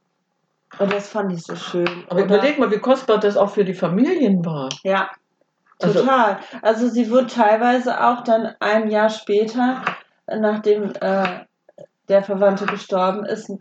Und 0.79 0.93
das 0.93 1.09
fand 1.09 1.33
ich 1.33 1.43
so 1.43 1.55
schön. 1.57 1.89
Aber 2.09 2.17
Oder- 2.23 2.25
überleg 2.37 2.59
mal, 2.59 2.71
wie 2.71 2.79
kostbar 2.79 3.19
das 3.19 3.37
auch 3.39 3.51
für 3.51 3.65
die 3.65 3.75
Familien 3.75 4.45
war. 4.45 4.69
Ja, 4.83 5.11
Also- 5.83 6.01
total. 6.01 6.39
Also, 6.63 6.89
sie 6.89 7.11
wurde 7.11 7.27
teilweise 7.29 7.99
auch 8.07 8.23
dann 8.25 8.55
ein 8.61 8.89
Jahr 8.91 9.09
später, 9.11 9.83
nachdem 10.27 10.93
äh, 11.01 11.41
der 12.09 12.23
Verwandte 12.23 12.67
gestorben 12.67 13.25
ist, 13.25 13.49
noch 13.49 13.61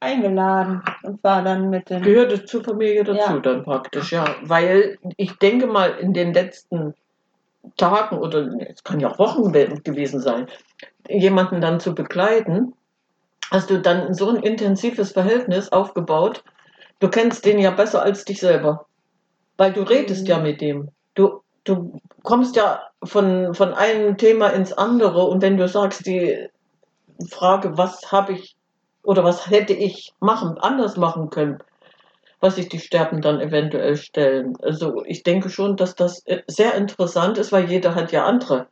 eingeladen 0.00 0.82
und 1.02 1.22
war 1.24 1.42
dann 1.42 1.70
mit 1.70 1.88
den. 1.90 2.02
Gehörte 2.02 2.44
zur 2.44 2.62
Familie 2.62 3.02
dazu 3.04 3.18
Ja. 3.34 3.38
dann 3.38 3.64
praktisch, 3.64 4.12
ja. 4.12 4.36
Weil 4.42 4.98
ich 5.16 5.32
denke 5.38 5.66
mal, 5.66 5.90
in 5.98 6.12
den 6.12 6.32
letzten 6.34 6.94
Tagen 7.76 8.18
oder 8.18 8.48
es 8.68 8.84
kann 8.84 9.00
ja 9.00 9.10
auch 9.10 9.18
Wochen 9.18 9.52
we- 9.54 9.80
gewesen 9.82 10.20
sein, 10.20 10.46
jemanden 11.08 11.60
dann 11.60 11.80
zu 11.80 11.94
begleiten, 11.94 12.74
hast 13.50 13.70
du 13.70 13.80
dann 13.80 14.14
so 14.14 14.28
ein 14.28 14.36
intensives 14.36 15.12
Verhältnis 15.12 15.70
aufgebaut. 15.70 16.44
Du 17.00 17.08
kennst 17.08 17.44
den 17.44 17.58
ja 17.58 17.70
besser 17.70 18.02
als 18.02 18.24
dich 18.24 18.40
selber. 18.40 18.86
Weil 19.56 19.72
du 19.72 19.82
redest 19.82 20.22
Mhm. 20.22 20.28
ja 20.28 20.38
mit 20.38 20.60
dem. 20.60 20.90
Du, 21.14 21.40
du 21.64 21.98
kommst 22.22 22.54
ja 22.56 22.82
von, 23.02 23.54
von 23.54 23.72
einem 23.74 24.16
Thema 24.18 24.48
ins 24.50 24.72
andere 24.72 25.24
und 25.24 25.42
wenn 25.42 25.56
du 25.56 25.66
sagst, 25.68 26.06
die 26.06 26.48
Frage, 27.30 27.76
was 27.78 28.12
habe 28.12 28.32
ich 28.34 28.56
oder 29.02 29.24
was 29.24 29.48
hätte 29.50 29.72
ich 29.72 30.12
machen, 30.20 30.58
anders 30.58 30.96
machen 30.96 31.30
können, 31.30 31.58
was 32.40 32.56
sich 32.56 32.68
die 32.68 32.80
Sterben 32.80 33.22
dann 33.22 33.40
eventuell 33.40 33.96
stellen. 33.96 34.54
Also 34.62 35.04
ich 35.06 35.22
denke 35.24 35.50
schon, 35.50 35.76
dass 35.76 35.94
das 35.94 36.24
äh, 36.26 36.42
sehr 36.48 36.74
interessant 36.74 37.38
ist, 37.38 37.52
weil 37.52 37.70
jeder 37.70 37.94
hat 37.94 38.12
ja 38.12 38.26
andere 38.26 38.68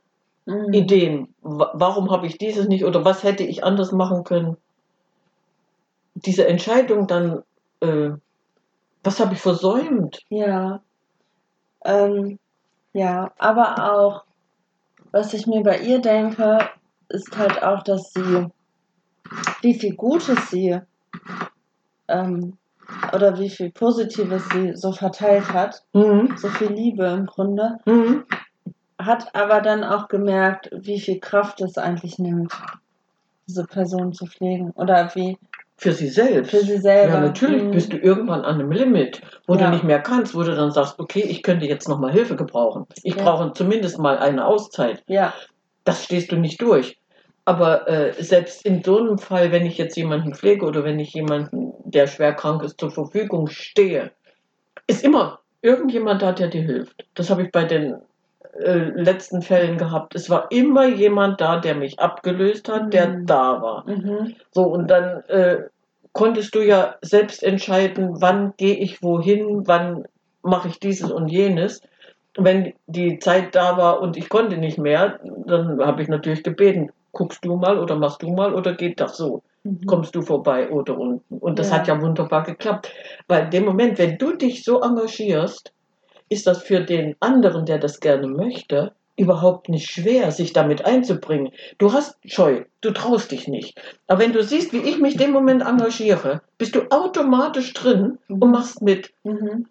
Mhm. 0.47 0.73
Ideen. 0.75 1.35
Wa- 1.43 1.73
Warum 1.75 2.11
habe 2.11 2.27
ich 2.27 2.39
dieses 2.39 2.69
nicht 2.69 2.85
oder 2.85 3.05
was 3.05 3.23
hätte 3.25 3.45
ich 3.45 3.65
anders 3.65 3.93
machen 3.93 4.25
können? 4.25 4.57
Diese 6.15 6.47
Entscheidung 6.49 7.07
dann, 7.07 7.43
äh, 7.81 8.11
was 9.05 9.21
habe 9.21 9.35
ich 9.35 9.41
versäumt? 9.41 10.21
Ja. 10.31 10.83
Ähm, 11.85 12.39
ja, 12.95 13.33
aber 13.39 13.93
auch, 13.95 14.25
was 15.13 15.35
ich 15.35 15.47
mir 15.47 15.63
bei 15.63 15.81
ihr 15.81 16.01
denke, 16.01 16.59
ist 17.09 17.37
halt 17.37 17.63
auch, 17.63 17.83
dass 17.83 18.13
sie, 18.13 18.47
wie 19.63 19.75
viel 19.79 19.95
Gutes 19.95 20.51
sie 20.51 20.79
ähm, 22.09 22.59
oder 23.13 23.39
wie 23.39 23.51
viel 23.51 23.71
Positives 23.73 24.49
sie 24.51 24.75
so 24.77 24.93
verteilt 24.93 25.53
hat, 25.53 25.83
Mhm. 25.93 26.37
so 26.37 26.49
viel 26.49 26.73
Liebe 26.73 27.05
im 27.07 27.27
Grunde, 27.27 27.79
Mhm. 27.85 28.25
hat 29.01 29.35
aber 29.35 29.61
dann 29.61 29.85
auch 29.85 30.09
gemerkt, 30.09 30.71
wie 30.73 31.01
viel 31.01 31.21
Kraft 31.21 31.61
es 31.61 31.77
eigentlich 31.79 32.19
nimmt, 32.19 32.53
diese 33.49 33.65
Person 33.65 34.13
zu 34.13 34.27
pflegen. 34.27 34.71
Oder 34.73 35.15
wie 35.15 35.37
Für 35.79 35.93
sie 35.93 36.09
selbst. 36.09 36.53
für 36.53 36.61
sie 36.65 36.79
selber. 36.79 37.13
Ja, 37.15 37.21
natürlich 37.21 37.65
Mhm. 37.65 37.71
bist 37.73 37.93
du 37.93 37.99
irgendwann 37.99 38.47
an 38.47 38.55
einem 38.55 38.73
Limit, 38.73 39.21
wo 39.47 39.55
Ja. 39.57 39.67
du 39.67 39.71
nicht 39.73 39.85
mehr 39.85 40.01
kannst, 40.01 40.35
wo 40.35 40.43
du 40.43 40.55
dann 40.57 40.71
sagst, 40.71 40.99
okay, 40.99 41.21
ich 41.21 41.43
könnte 41.43 41.67
jetzt 41.67 41.87
nochmal 41.87 42.13
Hilfe 42.13 42.35
gebrauchen. 42.35 42.87
Ich 43.03 43.15
Ja. 43.15 43.25
brauche 43.25 43.53
zumindest 43.53 43.99
mal 43.99 44.17
eine 44.19 44.47
Auszeit. 44.47 45.03
Ja, 45.07 45.35
Das 45.87 46.05
stehst 46.05 46.31
du 46.31 46.37
nicht 46.37 46.61
durch. 46.61 46.99
Aber 47.47 47.89
äh, 47.89 48.13
selbst 48.23 48.67
in 48.67 48.83
so 48.83 48.99
einem 48.99 49.19
Fall, 49.19 49.53
wenn 49.53 49.65
ich 49.65 49.79
jetzt 49.79 49.97
jemanden 49.97 50.35
pflege 50.35 50.67
oder 50.67 50.85
wenn 50.85 50.99
ich 50.99 51.15
jemanden, 51.15 51.73
der 51.85 52.09
schwer 52.09 52.35
krank 52.35 52.63
ist, 52.65 52.79
zur 52.81 52.91
Verfügung 52.91 53.47
stehe, 53.47 54.11
ist 54.89 55.05
immer 55.05 55.39
irgendjemand 55.63 56.23
da, 56.23 56.33
der 56.33 56.49
dir 56.49 56.63
hilft. 56.63 57.07
Das 57.15 57.31
habe 57.31 57.45
ich 57.45 57.53
bei 57.53 57.65
den 57.65 57.97
äh, 58.59 58.91
letzten 58.95 59.43
Fällen 59.43 59.79
gehabt. 59.79 60.17
Es 60.17 60.29
war 60.29 60.51
immer 60.51 60.87
jemand 60.89 61.41
da, 61.41 61.61
der 61.61 61.77
mich 61.77 62.01
abgelöst 62.01 62.69
hat, 62.69 62.93
der 62.93 63.09
Mhm. 63.09 63.27
da 63.27 63.63
war. 63.63 63.89
mhm. 63.89 64.35
So, 64.51 64.63
und 64.65 64.89
dann 64.91 65.23
äh, 65.29 65.59
konntest 66.13 66.55
du 66.55 66.61
ja 66.63 66.97
selbst 67.03 67.43
entscheiden, 67.45 68.21
wann 68.21 68.55
gehe 68.57 68.77
ich 68.77 69.03
wohin, 69.03 69.67
wann 69.69 70.05
mache 70.43 70.69
ich 70.69 70.81
dieses 70.81 71.11
und 71.13 71.29
jenes. 71.29 71.81
Und 72.37 72.45
wenn 72.45 72.75
die 72.87 73.19
Zeit 73.19 73.55
da 73.55 73.77
war 73.77 74.01
und 74.01 74.17
ich 74.17 74.29
konnte 74.29 74.57
nicht 74.59 74.79
mehr, 74.79 75.19
dann 75.47 75.81
habe 75.81 76.03
ich 76.03 76.09
natürlich 76.09 76.43
gebeten, 76.43 76.91
guckst 77.13 77.45
du 77.45 77.57
mal 77.57 77.79
oder 77.79 77.97
machst 77.97 78.23
du 78.23 78.31
mal 78.31 78.55
oder 78.55 78.75
geht 78.75 79.01
das 79.01 79.17
so? 79.17 79.43
Mhm. 79.65 79.87
Kommst 79.87 80.15
du 80.15 80.23
vorbei 80.23 80.71
oder 80.71 80.99
unten? 80.99 81.39
Und 81.39 81.59
das 81.59 81.71
Ja. 81.71 81.77
hat 81.77 81.89
ja 81.89 82.01
wunderbar 82.01 82.43
geklappt. 82.45 82.93
Weil 83.27 83.45
in 83.45 83.51
dem 83.51 83.65
Moment, 83.65 83.99
wenn 83.99 84.19
du 84.19 84.37
dich 84.37 84.65
so 84.65 84.81
engagierst, 84.83 85.73
ist 86.29 86.47
das 86.47 86.63
für 86.63 86.81
den 86.81 87.17
anderen, 87.21 87.65
der 87.67 87.79
das 87.79 88.01
gerne 88.01 88.27
möchte, 88.29 88.93
überhaupt 89.17 89.69
nicht 89.71 89.91
schwer, 89.91 90.31
sich 90.31 90.53
damit 90.53 90.85
einzubringen. 90.85 91.53
Du 91.79 91.93
hast 91.95 92.19
Scheu, 92.27 92.65
du 92.83 92.91
traust 92.91 93.31
dich 93.33 93.49
nicht. 93.49 93.81
Aber 94.09 94.21
wenn 94.21 94.33
du 94.33 94.43
siehst, 94.43 94.73
wie 94.75 94.79
ich 94.89 94.99
mich 94.99 95.17
dem 95.17 95.31
Moment 95.33 95.63
engagiere, 95.63 96.43
bist 96.59 96.75
du 96.75 96.83
automatisch 96.91 97.73
drin 97.73 98.19
und 98.29 98.45
Mhm. 98.45 98.51
machst 98.51 98.83
mit. 98.83 99.11
Mhm. 99.25 99.67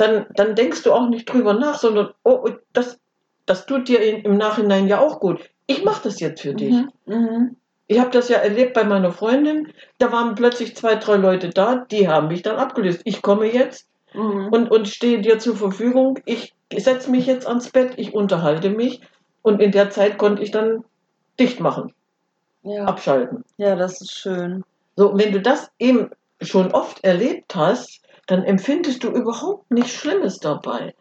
Dann, 0.00 0.26
dann 0.34 0.54
denkst 0.54 0.82
du 0.82 0.92
auch 0.92 1.08
nicht 1.08 1.26
drüber 1.26 1.54
nach, 1.54 1.78
sondern, 1.78 2.10
oh, 2.24 2.40
oh, 2.44 2.50
das, 2.72 2.98
das 3.46 3.66
tut 3.66 3.88
dir 3.88 4.00
in, 4.00 4.22
im 4.22 4.36
Nachhinein 4.36 4.88
ja 4.88 5.00
auch 5.00 5.20
gut. 5.20 5.50
Ich 5.66 5.84
mache 5.84 6.04
das 6.04 6.20
jetzt 6.20 6.40
für 6.42 6.54
dich. 6.54 6.72
Mhm. 6.72 6.90
Mhm. 7.06 7.56
Ich 7.86 7.98
habe 7.98 8.10
das 8.10 8.28
ja 8.28 8.38
erlebt 8.38 8.74
bei 8.74 8.84
meiner 8.84 9.12
Freundin. 9.12 9.72
Da 9.98 10.12
waren 10.12 10.34
plötzlich 10.34 10.76
zwei, 10.76 10.94
drei 10.94 11.16
Leute 11.16 11.50
da, 11.50 11.84
die 11.90 12.08
haben 12.08 12.28
mich 12.28 12.42
dann 12.42 12.56
abgelöst. 12.56 13.02
Ich 13.04 13.20
komme 13.22 13.52
jetzt 13.52 13.86
Mhm. 14.14 14.48
und, 14.50 14.70
und 14.70 14.88
stehe 14.88 15.20
dir 15.20 15.38
zur 15.38 15.56
Verfügung. 15.56 16.18
Ich 16.24 16.54
setze 16.74 17.10
mich 17.10 17.26
jetzt 17.26 17.46
ans 17.46 17.70
Bett, 17.70 17.92
ich 17.96 18.14
unterhalte 18.14 18.70
mich 18.70 19.00
und 19.42 19.60
in 19.60 19.72
der 19.72 19.90
Zeit 19.90 20.18
konnte 20.18 20.42
ich 20.42 20.50
dann 20.50 20.84
dicht 21.38 21.60
machen, 21.60 21.92
ja. 22.62 22.84
abschalten. 22.84 23.44
ja, 23.56 23.76
das 23.76 24.00
ist 24.00 24.12
schön. 24.12 24.64
So, 24.96 25.16
wenn 25.16 25.32
du 25.32 25.40
das 25.40 25.70
eben 25.78 26.10
schon 26.42 26.72
oft 26.72 27.04
erlebt 27.04 27.54
hast, 27.54 28.02
dann 28.30 28.44
empfindest 28.44 29.02
du 29.02 29.08
überhaupt 29.08 29.68
nichts 29.72 29.90
Schlimmes 29.90 30.38
dabei. 30.38 30.94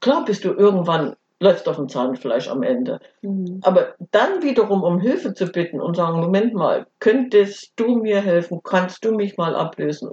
Klar 0.00 0.26
bist 0.26 0.44
du 0.44 0.52
irgendwann, 0.52 1.16
läufst 1.40 1.66
auf 1.66 1.76
dem 1.76 1.88
Zahnfleisch 1.88 2.48
am 2.48 2.62
Ende. 2.62 3.00
Mhm. 3.22 3.60
Aber 3.62 3.94
dann 4.10 4.42
wiederum 4.42 4.82
um 4.82 5.00
Hilfe 5.00 5.32
zu 5.32 5.46
bitten 5.46 5.80
und 5.80 5.96
sagen, 5.96 6.20
Moment 6.20 6.52
mal, 6.52 6.86
könntest 6.98 7.72
du 7.76 7.96
mir 7.96 8.20
helfen? 8.20 8.60
Kannst 8.62 9.06
du 9.06 9.12
mich 9.12 9.38
mal 9.38 9.56
ablösen? 9.56 10.10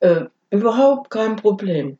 Äh, 0.00 0.24
überhaupt 0.50 1.10
kein 1.10 1.36
Problem. 1.36 1.98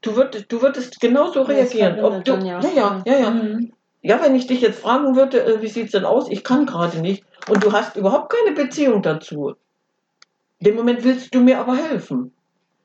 Du 0.00 0.14
würdest, 0.14 0.52
du 0.52 0.62
würdest 0.62 1.00
genauso 1.00 1.42
reagieren. 1.42 2.04
Ob 2.04 2.24
du, 2.24 2.32
dann 2.32 2.46
ja 2.46 2.60
ja, 2.60 2.70
ja, 2.72 3.02
ja, 3.04 3.18
ja. 3.18 3.30
Mhm. 3.30 3.72
Ja, 4.02 4.22
wenn 4.22 4.36
ich 4.36 4.46
dich 4.46 4.60
jetzt 4.60 4.78
fragen 4.78 5.16
würde, 5.16 5.44
äh, 5.44 5.60
wie 5.60 5.68
sieht's 5.68 5.90
denn 5.90 6.04
aus? 6.04 6.28
Ich 6.28 6.44
kann 6.44 6.66
gerade 6.66 7.00
nicht. 7.00 7.24
Und 7.48 7.64
du 7.64 7.72
hast 7.72 7.96
überhaupt 7.96 8.32
keine 8.32 8.54
Beziehung 8.54 9.02
dazu. 9.02 9.54
In 10.60 10.66
dem 10.66 10.76
Moment 10.76 11.02
willst 11.02 11.34
du 11.34 11.40
mir 11.40 11.58
aber 11.58 11.74
helfen. 11.74 12.32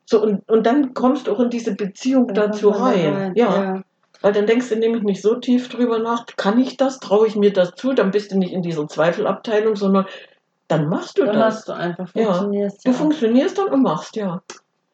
So, 0.10 0.22
und, 0.24 0.48
und 0.50 0.66
dann 0.66 0.94
kommst 0.94 1.28
du 1.28 1.34
auch 1.34 1.40
in 1.42 1.50
diese 1.50 1.76
Beziehung 1.76 2.28
Dann 2.28 2.52
dazu 2.52 2.72
da 2.72 2.78
rein. 2.78 3.34
Ja. 3.36 3.64
ja. 3.64 3.82
Weil 4.22 4.34
dann 4.34 4.48
denkst 4.48 4.70
du 4.70 4.76
nämlich 4.78 5.04
nicht 5.04 5.22
so 5.22 5.36
tief 5.36 5.68
drüber 5.70 6.00
nach, 6.00 6.26
kann 6.38 6.58
ich 6.60 6.78
das, 6.78 7.00
traue 7.00 7.28
ich 7.28 7.36
mir 7.36 7.52
das 7.54 7.72
zu, 7.76 7.94
dann 7.94 8.12
bist 8.12 8.32
du 8.32 8.38
nicht 8.38 8.54
in 8.54 8.62
dieser 8.64 8.88
Zweifelabteilung, 8.88 9.76
sondern 9.76 10.06
dann 10.70 10.88
machst 10.90 11.18
du 11.20 11.26
Dann 11.26 11.36
das. 11.36 11.54
machst 11.56 11.68
du 11.70 11.74
einfach, 11.74 12.10
Ja. 12.16 12.34
funktionierst 12.34 12.86
Du 12.86 12.92
ja. 12.92 12.98
funktionierst 12.98 13.58
dann 13.58 13.68
und 13.68 13.82
machst, 13.84 14.16
ja. 14.16 14.42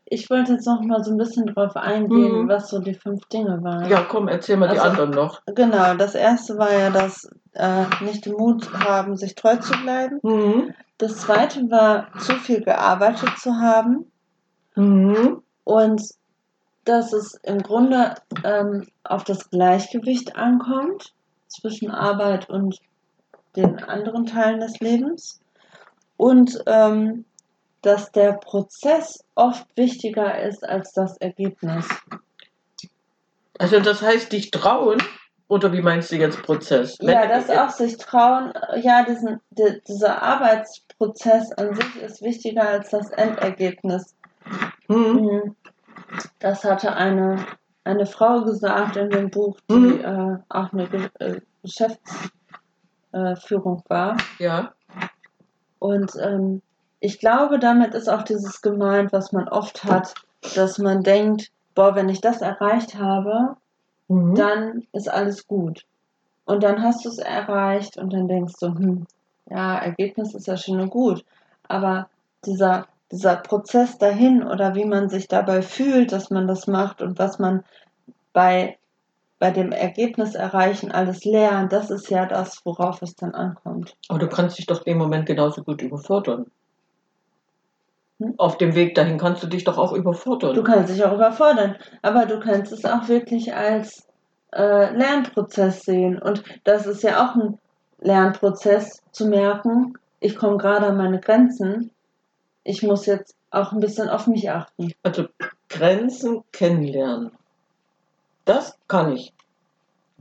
Ich 0.06 0.30
wollte 0.30 0.54
jetzt 0.54 0.68
noch 0.68 0.82
mal 0.82 1.04
so 1.04 1.12
ein 1.12 1.18
bisschen 1.18 1.46
drauf 1.48 1.76
eingehen, 1.76 2.44
Mhm. 2.44 2.50
was 2.50 2.70
so 2.70 2.80
die 2.80 2.94
fünf 2.94 3.26
Dinge 3.30 3.64
waren. 3.64 3.90
Ja, 3.90 4.02
komm, 4.08 4.28
erzähl 4.28 4.58
mal 4.58 4.68
die 4.70 4.78
Also- 4.80 4.90
anderen 4.90 5.12
noch. 5.12 5.42
Genau, 5.46 5.94
das 5.96 6.16
erste 6.16 6.58
war 6.58 6.74
ja 6.74 6.90
das 6.90 7.30
äh, 7.54 7.86
nicht 8.04 8.26
den 8.26 8.34
Mut 8.34 8.72
haben, 8.74 9.16
sich 9.16 9.36
treu 9.36 9.56
zu 9.58 9.74
bleiben. 9.82 10.20
Mhm. 10.24 10.74
Das 10.98 11.18
zweite 11.18 11.62
war, 11.72 12.08
zu 12.20 12.34
viel 12.34 12.62
gearbeitet 12.62 13.30
zu 13.38 13.56
haben. 13.56 14.12
Mhm. 14.76 15.42
Und 15.64 16.02
dass 16.86 17.14
es 17.14 17.36
im 17.44 17.60
Grunde 17.60 18.16
ähm, 18.44 18.88
auf 19.04 19.24
das 19.24 19.50
Gleichgewicht 19.50 20.36
ankommt 20.36 21.14
zwischen 21.48 21.92
Arbeit 21.92 22.50
und 22.50 22.78
den 23.56 23.80
anderen 23.84 24.26
Teilen 24.26 24.60
des 24.60 24.80
Lebens. 24.80 25.40
Und 26.18 26.62
ähm, 26.66 27.26
dass 27.82 28.12
der 28.12 28.34
Prozess 28.34 29.24
oft 29.36 29.66
wichtiger 29.76 30.42
ist 30.42 30.64
als 30.68 30.94
das 30.94 31.18
Ergebnis. 31.18 31.86
Also 33.60 33.80
das 33.80 34.02
heißt, 34.02 34.32
dich 34.32 34.52
trauen, 34.52 35.02
oder 35.48 35.72
wie 35.74 35.82
meinst 35.82 36.12
du 36.12 36.16
jetzt 36.16 36.42
Prozess? 36.42 36.98
Ja, 37.02 37.28
das 37.28 37.50
auch 37.50 37.70
sich 37.70 37.98
trauen, 37.98 38.54
ja, 38.82 39.04
diesen, 39.04 39.40
di- 39.52 39.82
dieser 39.88 40.22
Arbeitsprozess 40.22 41.52
an 41.52 41.76
sich 41.76 41.96
ist 41.98 42.22
wichtiger 42.22 42.68
als 42.68 42.90
das 42.90 43.10
Endergebnis. 43.12 44.16
Mhm. 44.94 45.22
Mhm. 45.22 45.56
Das 46.40 46.64
hatte 46.64 46.96
eine, 46.96 47.46
eine 47.84 48.06
Frau 48.06 48.44
gesagt 48.44 48.96
in 48.96 49.10
dem 49.10 49.30
Buch, 49.30 49.58
die 49.70 49.76
Mhm. 49.76 50.00
äh, 50.04 50.38
auch 50.50 50.74
eine 50.74 50.88
Ge 50.88 51.10
äh, 51.20 51.42
Geschäftsführung 51.64 53.84
war. 53.88 54.18
Ja. 54.40 54.74
Und 55.80 56.12
ähm, 56.22 56.62
ich 57.00 57.20
glaube, 57.20 57.60
damit 57.60 57.94
ist 57.94 58.10
auch 58.10 58.24
dieses 58.24 58.62
gemeint, 58.62 59.12
was 59.12 59.32
man 59.32 59.48
oft 59.50 59.84
hat, 59.84 60.14
dass 60.56 60.78
man 60.78 61.04
denkt, 61.04 61.52
boah, 61.76 61.96
wenn 61.96 62.10
ich 62.10 62.22
das 62.22 62.42
erreicht 62.42 62.96
habe, 62.96 63.56
Mhm. 64.10 64.36
dann 64.36 64.84
ist 64.92 65.10
alles 65.10 65.48
gut. 65.48 65.86
Und 66.46 66.62
dann 66.62 66.84
hast 66.84 67.06
du 67.06 67.10
es 67.10 67.20
erreicht 67.20 67.98
und 67.98 68.12
dann 68.12 68.28
denkst 68.28 68.56
du, 68.60 68.68
hm, 68.68 69.08
ja, 69.50 69.78
Ergebnis 69.78 70.36
ist 70.36 70.48
ja 70.48 70.58
schön 70.58 70.82
und 70.82 70.90
gut. 70.90 71.24
Aber 71.70 72.10
dieser, 72.46 72.86
dieser 73.14 73.36
Prozess 73.36 74.00
dahin 74.00 74.44
oder 74.44 74.74
wie 74.74 74.86
man 74.86 75.08
sich 75.08 75.28
dabei 75.28 75.62
fühlt, 75.62 76.12
dass 76.12 76.32
man 76.32 76.48
das 76.48 76.66
macht 76.66 77.02
und 77.02 77.20
was 77.20 77.38
man 77.38 77.64
bei, 78.34 78.78
bei 79.38 79.52
dem 79.52 79.72
Ergebnis 79.72 80.34
erreichen 80.34 80.92
alles 80.92 81.24
lernt, 81.24 81.72
das 81.72 81.92
ist 81.92 82.10
ja 82.10 82.26
das, 82.26 82.66
worauf 82.66 83.04
es 83.04 83.16
dann 83.16 83.36
ankommt. 83.36 83.96
Aber 84.10 84.18
du 84.18 84.28
kannst 84.28 84.58
dich 84.58 84.66
doch 84.66 84.84
im 84.88 84.98
Moment 84.98 85.28
genauso 85.28 85.64
gut 85.64 85.84
überfordern. 85.84 86.48
Hm? 88.20 88.34
Auf 88.38 88.58
dem 88.58 88.74
Weg 88.74 88.96
dahin 88.96 89.20
kannst 89.20 89.44
du 89.44 89.48
dich 89.48 89.64
doch 89.64 89.78
auch 89.78 89.94
überfordern. 89.94 90.56
Du 90.56 90.64
kannst 90.64 90.92
dich 90.92 91.06
auch 91.06 91.14
überfordern, 91.14 91.76
aber 92.02 92.26
du 92.26 92.40
kannst 92.40 92.72
es 92.72 92.84
auch 92.84 93.08
wirklich 93.08 93.54
als 93.54 94.08
äh, 94.54 94.92
Lernprozess 94.92 95.84
sehen. 95.84 96.20
Und 96.20 96.44
das 96.64 96.88
ist 96.88 97.04
ja 97.04 97.24
auch 97.24 97.36
ein 97.36 97.60
Lernprozess 98.00 99.04
zu 99.12 99.28
merken, 99.28 99.94
ich 100.20 100.38
komme 100.38 100.58
gerade 100.58 100.88
an 100.88 100.98
meine 100.98 101.20
Grenzen. 101.20 101.92
Ich 102.64 102.82
muss 102.84 103.06
jetzt 103.06 103.36
auch 103.52 103.72
ein 103.72 103.80
bisschen 103.80 104.10
auf 104.10 104.28
mich 104.28 104.50
achten. 104.50 104.94
Also 105.04 105.28
Grenzen 105.70 106.44
kennenlernen. 106.52 107.32
Das 108.46 108.78
kann 108.88 109.14
ich. 109.14 109.34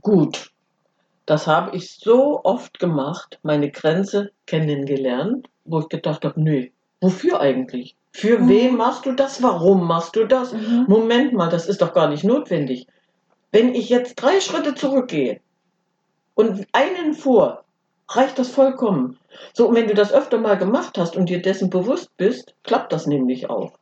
Gut. 0.01 0.51
Das 1.25 1.47
habe 1.47 1.75
ich 1.75 1.95
so 1.95 2.43
oft 2.43 2.79
gemacht, 2.79 3.39
meine 3.43 3.71
Grenze 3.71 4.31
kennengelernt, 4.45 5.47
wo 5.63 5.79
ich 5.79 5.87
gedacht 5.87 6.25
habe, 6.25 6.41
nee, 6.41 6.73
wofür 6.99 7.39
eigentlich? 7.39 7.95
Für 8.11 8.39
Mhm. 8.39 8.49
wen 8.49 8.75
machst 8.77 9.05
du 9.05 9.13
das? 9.13 9.41
Warum 9.41 9.87
machst 9.87 10.15
du 10.17 10.25
das? 10.25 10.53
Moment 10.87 11.33
mal, 11.33 11.49
das 11.49 11.67
ist 11.67 11.81
doch 11.81 11.93
gar 11.93 12.09
nicht 12.09 12.23
notwendig. 12.25 12.87
Wenn 13.51 13.73
ich 13.73 13.89
jetzt 13.89 14.15
drei 14.15 14.41
Schritte 14.41 14.75
zurückgehe 14.75 15.39
und 16.35 16.67
einen 16.73 17.13
vor, 17.13 17.63
reicht 18.09 18.39
das 18.39 18.49
vollkommen. 18.49 19.17
So, 19.53 19.69
und 19.69 19.75
wenn 19.75 19.87
du 19.87 19.93
das 19.93 20.13
öfter 20.13 20.37
mal 20.37 20.57
gemacht 20.57 20.97
hast 20.97 21.15
und 21.15 21.29
dir 21.29 21.41
dessen 21.41 21.69
bewusst 21.69 22.15
bist, 22.17 22.53
klappt 22.63 22.93
das 22.93 23.07
nämlich 23.07 23.49
auch. 23.49 23.73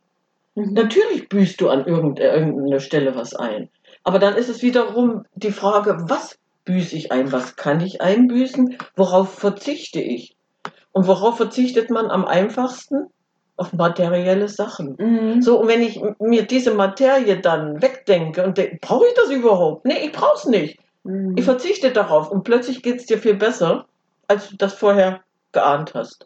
Mhm. 0.55 0.73
Natürlich 0.73 1.29
büßt 1.29 1.59
du 1.61 1.69
an 1.69 1.85
irgende- 1.85 2.23
irgendeiner 2.23 2.79
Stelle 2.79 3.15
was 3.15 3.33
ein. 3.33 3.69
Aber 4.03 4.19
dann 4.19 4.35
ist 4.35 4.49
es 4.49 4.61
wiederum 4.61 5.25
die 5.35 5.51
Frage, 5.51 5.97
was 6.07 6.37
büße 6.65 6.95
ich 6.95 7.11
ein? 7.11 7.31
Was 7.31 7.55
kann 7.55 7.81
ich 7.81 8.01
einbüßen? 8.01 8.77
Worauf 8.95 9.33
verzichte 9.33 10.01
ich? 10.01 10.35
Und 10.91 11.07
worauf 11.07 11.37
verzichtet 11.37 11.89
man 11.89 12.09
am 12.09 12.25
einfachsten? 12.25 13.07
Auf 13.57 13.73
materielle 13.73 14.49
Sachen. 14.49 14.95
Mhm. 14.97 15.41
So, 15.41 15.59
und 15.59 15.67
wenn 15.67 15.81
ich 15.81 16.01
mir 16.19 16.43
diese 16.43 16.73
Materie 16.73 17.39
dann 17.39 17.81
wegdenke 17.81 18.43
und 18.43 18.57
denke, 18.57 18.79
brauche 18.81 19.05
ich 19.05 19.13
das 19.13 19.29
überhaupt? 19.29 19.85
Nee, 19.85 20.05
ich 20.05 20.11
brauche 20.11 20.35
es 20.35 20.45
nicht. 20.45 20.79
Mhm. 21.03 21.35
Ich 21.37 21.45
verzichte 21.45 21.91
darauf 21.91 22.31
und 22.31 22.43
plötzlich 22.43 22.81
geht 22.81 22.97
es 22.97 23.05
dir 23.05 23.19
viel 23.19 23.35
besser, 23.35 23.85
als 24.31 24.49
du 24.49 24.55
das 24.57 24.73
vorher 24.73 25.21
geahnt 25.51 25.93
hast. 25.93 26.25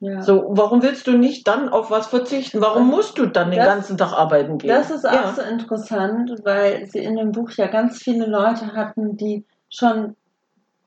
ja. 0.00 0.20
So, 0.22 0.46
warum 0.50 0.82
willst 0.82 1.06
du 1.06 1.16
nicht 1.16 1.46
dann 1.48 1.68
auf 1.68 1.90
was 1.90 2.06
verzichten? 2.08 2.60
Warum 2.60 2.88
musst 2.88 3.18
du 3.18 3.26
dann 3.26 3.50
den 3.50 3.58
das- 3.58 3.66
ganzen 3.68 3.96
Tag 3.96 4.12
arbeiten 4.12 4.58
gehen? 4.58 4.68
Das 4.68 4.90
ist 4.90 5.06
auch 5.06 5.12
ja. 5.12 5.32
so 5.32 5.42
interessant, 5.42 6.32
weil 6.44 6.86
sie 6.86 6.98
in 7.00 7.16
dem 7.16 7.32
Buch 7.32 7.50
ja 7.52 7.66
ganz 7.68 7.98
viele 8.02 8.26
Leute 8.26 8.74
hatten, 8.74 9.16
die 9.16 9.44
schon, 9.70 10.16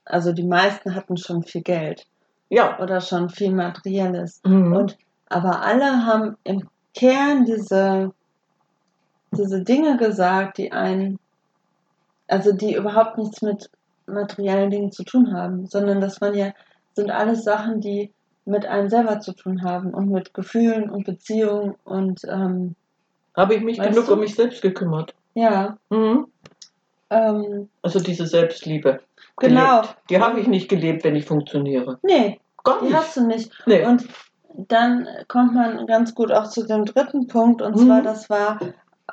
also 0.06 0.32
die 0.34 0.44
meisten 0.46 0.96
hatten 0.96 1.18
schon 1.18 1.44
viel 1.44 1.62
Geld 1.62 2.06
Ja. 2.50 2.80
oder 2.80 3.00
schon 3.02 3.30
viel 3.30 3.52
Materielles. 3.52 4.42
Mhm. 4.46 4.74
Und 4.76 4.98
aber 5.30 5.62
alle 5.62 6.06
haben 6.06 6.36
im 6.44 6.68
Kern 6.94 7.46
diese, 7.46 8.12
diese 9.32 9.62
Dinge 9.64 9.96
gesagt, 9.98 10.58
die 10.58 10.72
einen, 10.74 11.20
also 12.28 12.52
die 12.52 12.76
überhaupt 12.76 13.18
nichts 13.18 13.42
mit 13.42 13.70
materiellen 14.08 14.70
Dingen 14.72 14.92
zu 14.92 15.04
tun 15.04 15.34
haben, 15.34 15.68
sondern 15.68 16.02
das 16.02 16.20
waren 16.22 16.34
ja, 16.36 16.52
sind 16.94 17.12
alles 17.12 17.44
Sachen, 17.44 17.82
die 17.82 18.12
mit 18.46 18.66
einem 18.66 18.90
selber 18.90 19.20
zu 19.20 19.34
tun 19.34 19.64
haben 19.64 19.94
und 19.94 20.10
mit 20.10 20.34
Gefühlen 20.34 20.90
und 20.90 21.06
Beziehungen 21.06 21.76
und 21.84 22.22
ähm, 22.28 22.76
Habe 23.38 23.56
ich 23.56 23.62
mich 23.62 23.80
genug 23.80 24.08
du? 24.08 24.14
um 24.14 24.20
mich 24.20 24.36
selbst 24.36 24.62
gekümmert. 24.62 25.14
ja, 25.36 25.78
Mhm. 25.90 26.26
ähm, 27.10 27.70
Also 27.82 28.00
diese 28.00 28.26
Selbstliebe. 28.28 29.00
genau. 29.38 29.82
Gelebt. 29.82 29.98
Die 30.10 30.20
habe 30.20 30.40
ich 30.40 30.48
nicht 30.48 30.70
gelebt, 30.70 31.04
wenn 31.04 31.16
ich 31.16 31.26
funktioniere. 31.26 32.00
Nee, 32.02 32.40
Gar 32.64 32.80
die 32.80 32.86
nicht. 32.86 32.96
hast 32.96 33.18
du 33.18 33.26
nicht. 33.28 33.52
Nee. 33.66 33.86
Und 33.86 34.08
dann 34.54 35.08
kommt 35.28 35.54
man 35.54 35.86
ganz 35.88 36.14
gut 36.14 36.32
auch 36.32 36.50
zu 36.50 36.64
dem 36.66 36.84
dritten 36.86 37.28
Punkt, 37.28 37.62
und 37.62 37.76
Mhm. 37.76 37.86
zwar, 37.86 38.02
das 38.02 38.30
war, 38.30 38.60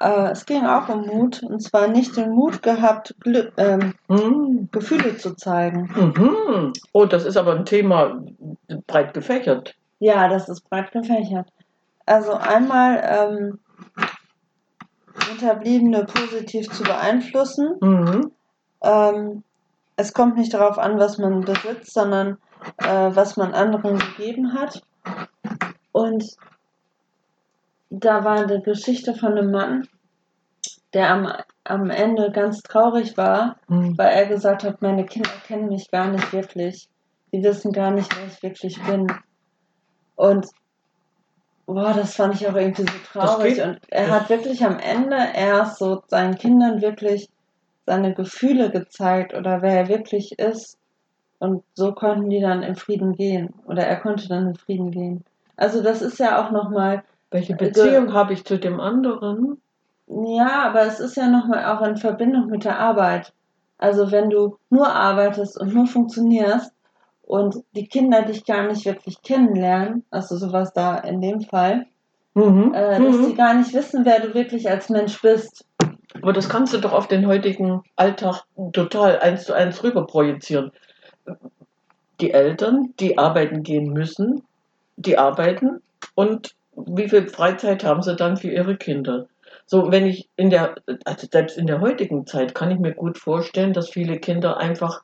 äh, 0.00 0.31
es 0.31 0.47
ging 0.47 0.64
auch 0.64 0.88
um 0.88 1.07
Mut, 1.07 1.43
und 1.43 1.61
zwar 1.61 1.88
nicht 1.88 2.17
den 2.17 2.31
Mut 2.31 2.62
gehabt, 2.62 3.14
Glück, 3.21 3.52
ähm, 3.57 3.95
Mhm. 4.09 4.69
Gefühle 4.73 5.17
zu 5.17 5.35
zeigen. 5.35 5.90
Mhm. 5.95 6.73
Oh, 6.93 7.07
das 7.07 7.25
ist 7.25 7.37
aber 7.37 7.55
ein 7.55 7.64
Thema 7.64 8.21
breit 8.87 9.14
gefächert. 9.14 9.75
Ja, 10.00 10.28
das 10.28 10.49
ist 10.49 10.69
breit 10.69 10.93
gefächert. 10.93 11.49
Also 12.07 12.33
einmal 12.33 13.02
ähm, 13.05 13.59
Hinterbliebene 15.28 16.05
positiv 16.05 16.71
zu 16.71 16.83
beeinflussen. 16.83 17.76
Mhm. 17.81 18.33
Ähm, 18.83 19.43
es 19.97 20.12
kommt 20.12 20.37
nicht 20.37 20.55
darauf 20.55 20.78
an, 20.78 20.99
was 20.99 21.19
man 21.19 21.40
besitzt, 21.40 21.93
sondern 21.93 22.38
äh, 22.78 23.11
was 23.12 23.37
man 23.37 23.52
anderen 23.52 23.99
gegeben 23.99 24.55
hat. 24.55 24.83
Und 25.93 26.25
da 27.90 28.25
war 28.25 28.38
eine 28.38 28.61
Geschichte 28.61 29.14
von 29.14 29.33
einem 29.37 29.50
Mann, 29.50 29.88
der 30.95 31.11
am, 31.11 31.33
am 31.64 31.90
Ende 31.90 32.30
ganz 32.33 32.62
traurig 32.62 33.16
war, 33.16 33.57
Mhm. 33.68 33.97
weil 33.99 34.09
er 34.09 34.26
gesagt 34.26 34.64
hat, 34.64 34.83
meine 34.83 35.04
Kinder 35.04 35.30
kennen 35.47 35.68
mich 35.68 35.90
gar 35.90 36.09
nicht 36.09 36.33
wirklich. 36.33 36.88
Die 37.33 37.42
wissen 37.42 37.73
gar 37.73 37.90
nicht, 37.90 38.11
wer 38.16 38.26
ich 38.26 38.42
wirklich 38.42 38.83
bin. 38.85 39.07
Und 40.16 40.47
boah, 41.66 41.92
das 41.92 42.14
fand 42.16 42.35
ich 42.35 42.49
auch 42.49 42.54
irgendwie 42.57 42.83
so 42.83 42.99
traurig. 43.12 43.61
Und 43.61 43.78
er 43.90 44.11
hat 44.11 44.30
wirklich 44.30 44.64
am 44.64 44.78
Ende 44.78 45.16
erst 45.35 45.78
so 45.78 46.02
seinen 46.09 46.37
Kindern 46.37 46.80
wirklich 46.80 47.28
seine 47.87 48.14
Gefühle 48.14 48.71
gezeigt 48.71 49.35
oder 49.35 49.62
wer 49.62 49.75
er 49.80 49.88
wirklich 49.88 50.38
ist. 50.38 50.78
Und 51.38 51.62
so 51.75 51.92
konnten 51.92 52.30
die 52.30 52.40
dann 52.40 52.62
in 52.62 52.75
Frieden 52.75 53.12
gehen. 53.12 53.54
Oder 53.66 53.87
er 53.87 53.97
konnte 53.97 54.26
dann 54.28 54.49
in 54.49 54.54
Frieden 54.57 54.90
gehen. 54.90 55.25
Also 55.57 55.83
das 55.83 56.02
ist 56.02 56.18
ja 56.18 56.42
auch 56.45 56.50
nochmal, 56.50 57.04
Welche 57.30 57.54
Also- 57.58 57.64
Beziehung 57.82 58.12
habe 58.12 58.32
ich 58.32 58.44
zu 58.44 58.58
dem 58.58 58.80
anderen? 58.80 59.61
ja, 60.06 60.62
aber 60.64 60.82
es 60.87 61.00
ist 61.00 61.16
ja 61.16 61.28
nochmal 61.28 61.64
auch 61.66 61.82
in 61.87 61.97
Verbindung 61.97 62.47
mit 62.47 62.64
der 62.64 62.78
Arbeit. 62.78 63.32
Also 63.76 64.11
wenn 64.11 64.30
du 64.30 64.56
nur 64.70 64.88
arbeitest 64.90 65.61
und 65.61 65.75
nur 65.75 65.87
funktionierst 65.87 66.73
und 67.23 67.56
die 67.76 67.87
Kinder 67.87 68.23
dich 68.23 68.44
gar 68.47 68.66
nicht 68.66 68.87
wirklich 68.87 69.20
kennenlernen, 69.23 70.04
also 70.11 70.37
sowas 70.37 70.73
da 70.73 70.97
in 70.99 71.20
dem 71.20 71.42
Fall, 71.42 71.87
Mhm. 72.35 72.73
äh, 72.75 72.99
dass 72.99 73.16
Mhm. 73.18 73.25
sie 73.25 73.35
gar 73.35 73.54
nicht 73.54 73.75
wissen, 73.75 74.04
wer 74.06 74.21
du 74.21 74.34
wirklich 74.34 74.69
als 74.71 74.88
Mensch 74.88 75.21
bist. 75.21 75.64
Aber 76.23 76.32
das 76.32 76.49
kannst 76.49 76.73
du 76.73 76.78
doch 76.78 76.93
auf 76.93 77.06
den 77.06 77.26
heutigen 77.26 77.82
Alltag 77.97 78.43
total 78.73 79.19
eins 79.21 79.45
zu 79.45 79.52
eins 79.52 79.84
rüber 79.84 80.06
projizieren. 80.06 80.73
Die 82.21 82.32
Eltern, 82.32 82.95
die 82.99 83.19
arbeiten 83.19 83.62
gehen 83.62 83.93
müssen, 83.93 84.43
die 84.97 85.19
arbeiten 85.19 85.82
und 86.14 86.54
wie 86.86 87.08
viel 87.08 87.28
Freizeit 87.28 87.84
haben 87.84 88.02
sie 88.02 88.17
dann 88.17 88.36
für 88.36 88.50
ihre 88.50 88.76
Kinder? 88.76 89.26
So, 89.67 89.91
wenn 89.91 90.06
ich 90.06 90.28
in 90.36 90.50
der, 90.50 90.76
also 91.04 91.26
selbst 91.30 91.58
in 91.58 91.67
der 91.67 91.80
heutigen 91.80 92.26
Zeit 92.26 92.54
kann 92.54 92.71
ich 92.71 92.78
mir 92.78 92.95
gut 92.95 93.19
vorstellen, 93.19 93.73
dass 93.73 93.91
viele 93.91 94.19
Kinder 94.19 94.56
einfach 94.56 95.02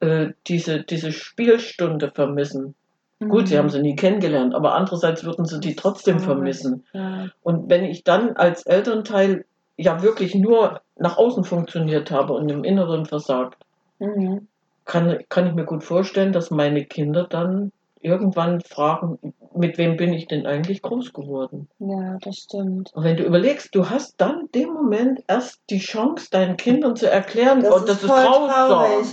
äh, 0.00 0.28
diese, 0.46 0.82
diese 0.82 1.12
Spielstunde 1.12 2.10
vermissen. 2.14 2.74
Gut, 3.20 3.48
sie 3.48 3.56
haben 3.56 3.70
sie 3.70 3.80
nie 3.80 3.96
kennengelernt, 3.96 4.54
aber 4.54 4.74
andererseits 4.74 5.24
würden 5.24 5.46
sie 5.46 5.58
die 5.58 5.76
trotzdem 5.76 6.18
vermissen. 6.18 6.84
Ja. 6.92 7.28
Und 7.42 7.70
wenn 7.70 7.84
ich 7.84 8.04
dann 8.04 8.36
als 8.36 8.66
Elternteil 8.66 9.46
ja 9.78 10.02
wirklich 10.02 10.34
nur 10.34 10.82
nach 10.96 11.16
außen 11.16 11.44
funktioniert 11.44 12.10
habe 12.10 12.34
und 12.34 12.50
im 12.50 12.64
Inneren 12.64 13.06
versagt, 13.06 13.64
Mhm. 13.98 14.48
kann, 14.84 15.18
kann 15.28 15.46
ich 15.46 15.54
mir 15.54 15.64
gut 15.64 15.84
vorstellen, 15.84 16.32
dass 16.32 16.50
meine 16.50 16.84
Kinder 16.84 17.24
dann 17.24 17.72
irgendwann 18.00 18.60
fragen, 18.60 19.18
mit 19.54 19.78
wem 19.78 19.96
bin 19.96 20.12
ich 20.12 20.26
denn 20.26 20.46
eigentlich 20.46 20.82
groß 20.82 21.12
geworden? 21.12 21.68
ja, 21.78 22.18
das 22.20 22.36
stimmt. 22.36 22.92
Und 22.94 23.04
wenn 23.04 23.16
du 23.16 23.24
überlegst, 23.24 23.74
du 23.74 23.88
hast 23.88 24.20
dann 24.20 24.48
dem 24.54 24.72
Moment 24.72 25.22
erst 25.28 25.60
die 25.70 25.78
Chance, 25.78 26.28
deinen 26.30 26.56
Kindern 26.56 26.96
zu 26.96 27.10
erklären, 27.10 27.62
Das 27.62 27.72
oh, 27.72 27.76
ist 27.78 27.88
das 27.88 28.02
ist 28.02 28.10
traurig. 28.10 29.06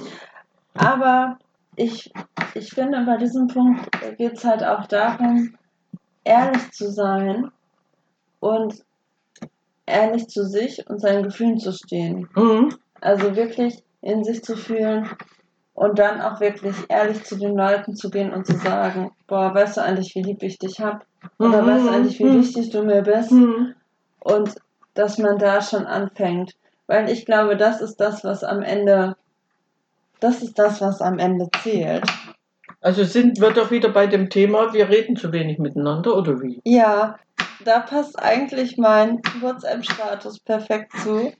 Aber 0.73 1.37
ich, 1.75 2.11
ich 2.55 2.69
finde, 2.69 3.03
bei 3.05 3.17
diesem 3.17 3.47
Punkt 3.47 3.89
geht 4.17 4.33
es 4.33 4.43
halt 4.43 4.63
auch 4.63 4.87
darum, 4.87 5.55
ehrlich 6.23 6.71
zu 6.71 6.91
sein 6.91 7.51
und 8.39 8.83
ehrlich 9.85 10.27
zu 10.27 10.45
sich 10.45 10.87
und 10.89 10.99
seinen 10.99 11.23
Gefühlen 11.23 11.57
zu 11.57 11.71
stehen. 11.71 12.29
Mhm. 12.35 12.75
Also 12.99 13.35
wirklich 13.35 13.83
in 14.01 14.23
sich 14.23 14.43
zu 14.43 14.55
fühlen 14.55 15.09
und 15.73 15.99
dann 15.99 16.21
auch 16.21 16.39
wirklich 16.39 16.75
ehrlich 16.89 17.23
zu 17.23 17.37
den 17.37 17.55
Leuten 17.55 17.95
zu 17.95 18.09
gehen 18.09 18.31
und 18.31 18.45
zu 18.45 18.57
sagen, 18.57 19.11
boah, 19.27 19.53
weißt 19.53 19.77
du 19.77 19.81
eigentlich, 19.81 20.13
wie 20.15 20.23
lieb 20.23 20.43
ich 20.43 20.57
dich 20.59 20.79
hab? 20.79 21.05
Oder 21.39 21.61
Mhm. 21.61 21.67
weißt 21.67 21.85
du 21.87 21.91
eigentlich, 21.91 22.19
wie 22.19 22.25
Mhm. 22.25 22.39
wichtig 22.41 22.69
du 22.71 22.83
mir 22.83 23.01
bist? 23.01 23.31
Mhm. 23.31 23.73
Und 24.19 24.55
dass 24.93 25.17
man 25.17 25.37
da 25.37 25.61
schon 25.61 25.85
anfängt. 25.85 26.53
Weil 26.87 27.09
ich 27.09 27.25
glaube, 27.25 27.55
das 27.55 27.81
ist 27.81 27.97
das, 27.97 28.23
was 28.23 28.43
am 28.43 28.61
Ende, 28.61 29.15
das 30.19 30.41
ist 30.43 30.59
das, 30.59 30.81
was 30.81 31.01
am 31.01 31.19
Ende 31.19 31.47
zählt. 31.63 32.03
Also 32.81 33.03
sind 33.03 33.39
wir 33.39 33.51
doch 33.51 33.71
wieder 33.71 33.89
bei 33.89 34.07
dem 34.07 34.29
Thema, 34.29 34.73
wir 34.73 34.89
reden 34.89 35.15
zu 35.15 35.31
wenig 35.31 35.59
miteinander, 35.59 36.17
oder 36.17 36.41
wie? 36.41 36.59
Ja, 36.65 37.17
da 37.63 37.79
passt 37.79 38.19
eigentlich 38.19 38.77
mein 38.77 39.21
WhatsApp-Status 39.39 40.39
perfekt 40.39 40.91
zu. 41.03 41.31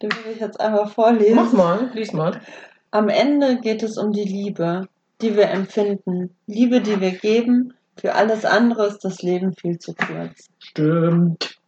Den 0.00 0.10
will 0.12 0.32
ich 0.32 0.40
jetzt 0.40 0.60
einmal 0.60 0.86
vorlesen. 0.86 1.34
Mach 1.36 1.52
mal, 1.52 1.90
lies 1.92 2.12
mal. 2.12 2.40
Am 2.90 3.08
Ende 3.08 3.60
geht 3.60 3.82
es 3.82 3.98
um 3.98 4.12
die 4.12 4.24
Liebe, 4.24 4.88
die 5.20 5.36
wir 5.36 5.50
empfinden. 5.50 6.34
Liebe, 6.46 6.80
die 6.80 7.00
wir 7.00 7.12
geben. 7.12 7.74
Für 7.96 8.14
alles 8.14 8.44
andere 8.44 8.86
ist 8.86 9.04
das 9.04 9.22
Leben 9.22 9.54
viel 9.54 9.78
zu 9.78 9.94
kurz. 9.94 10.48
Stimmt. 10.60 11.58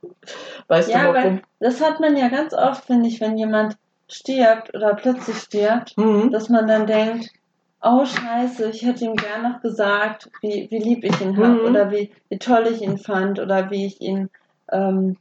Weißt 0.68 0.88
Ja, 0.90 1.08
du 1.08 1.14
warum? 1.14 1.14
weil 1.14 1.42
das 1.58 1.80
hat 1.80 1.98
man 2.00 2.16
ja 2.16 2.28
ganz 2.28 2.54
oft, 2.54 2.84
finde 2.84 3.08
ich, 3.08 3.20
wenn 3.20 3.36
jemand 3.36 3.76
stirbt 4.08 4.74
oder 4.74 4.94
plötzlich 4.94 5.36
stirbt, 5.38 5.96
Mhm. 5.98 6.30
dass 6.30 6.48
man 6.48 6.66
dann 6.68 6.86
denkt, 6.86 7.30
oh 7.82 8.04
scheiße, 8.04 8.70
ich 8.70 8.82
hätte 8.82 9.04
ihm 9.04 9.16
gern 9.16 9.42
noch 9.42 9.60
gesagt, 9.60 10.30
wie, 10.40 10.68
wie 10.70 10.78
lieb 10.78 11.02
ich 11.04 11.20
ihn 11.20 11.36
habe 11.36 11.60
Mhm. 11.60 11.64
oder 11.64 11.90
wie, 11.90 12.10
wie 12.28 12.38
toll 12.38 12.68
ich 12.70 12.80
ihn 12.82 12.98
fand 12.98 13.38
oder 13.40 13.70
wie 13.70 13.86
ich 13.86 14.00
ihn, 14.00 14.30
ähm, 14.70 15.16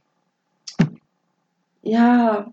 ja, 1.82 2.46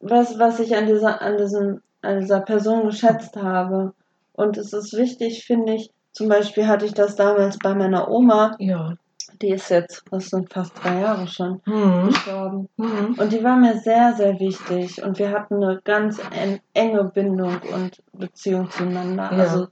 was, 0.00 0.38
was 0.38 0.60
ich 0.60 0.76
an 0.76 0.86
dieser, 0.86 1.20
an 1.20 1.36
diesem, 1.36 1.82
dieser 2.14 2.40
Person 2.40 2.86
geschätzt 2.86 3.36
habe. 3.36 3.92
Und 4.34 4.56
es 4.58 4.72
ist 4.72 4.96
wichtig, 4.96 5.44
finde 5.44 5.74
ich, 5.74 5.90
zum 6.12 6.28
Beispiel 6.28 6.66
hatte 6.66 6.86
ich 6.86 6.94
das 6.94 7.16
damals 7.16 7.58
bei 7.58 7.74
meiner 7.74 8.10
Oma, 8.10 8.54
Ja. 8.58 8.94
die 9.42 9.50
ist 9.50 9.68
jetzt, 9.70 10.04
das 10.10 10.28
sind 10.30 10.52
fast 10.52 10.72
drei 10.82 11.00
Jahre 11.00 11.26
schon, 11.26 11.60
Mhm. 11.66 12.08
gestorben. 12.08 12.68
Mhm. 12.76 13.16
Und 13.18 13.32
die 13.32 13.44
war 13.44 13.56
mir 13.56 13.78
sehr, 13.78 14.14
sehr 14.14 14.38
wichtig. 14.40 15.02
Und 15.02 15.18
wir 15.18 15.30
hatten 15.30 15.62
eine 15.62 15.80
ganz 15.84 16.20
en 16.30 16.60
enge 16.74 17.04
Bindung 17.04 17.58
und 17.74 18.02
Beziehung 18.12 18.70
zueinander. 18.70 19.30
Ja. 19.32 19.38
Also 19.38 19.68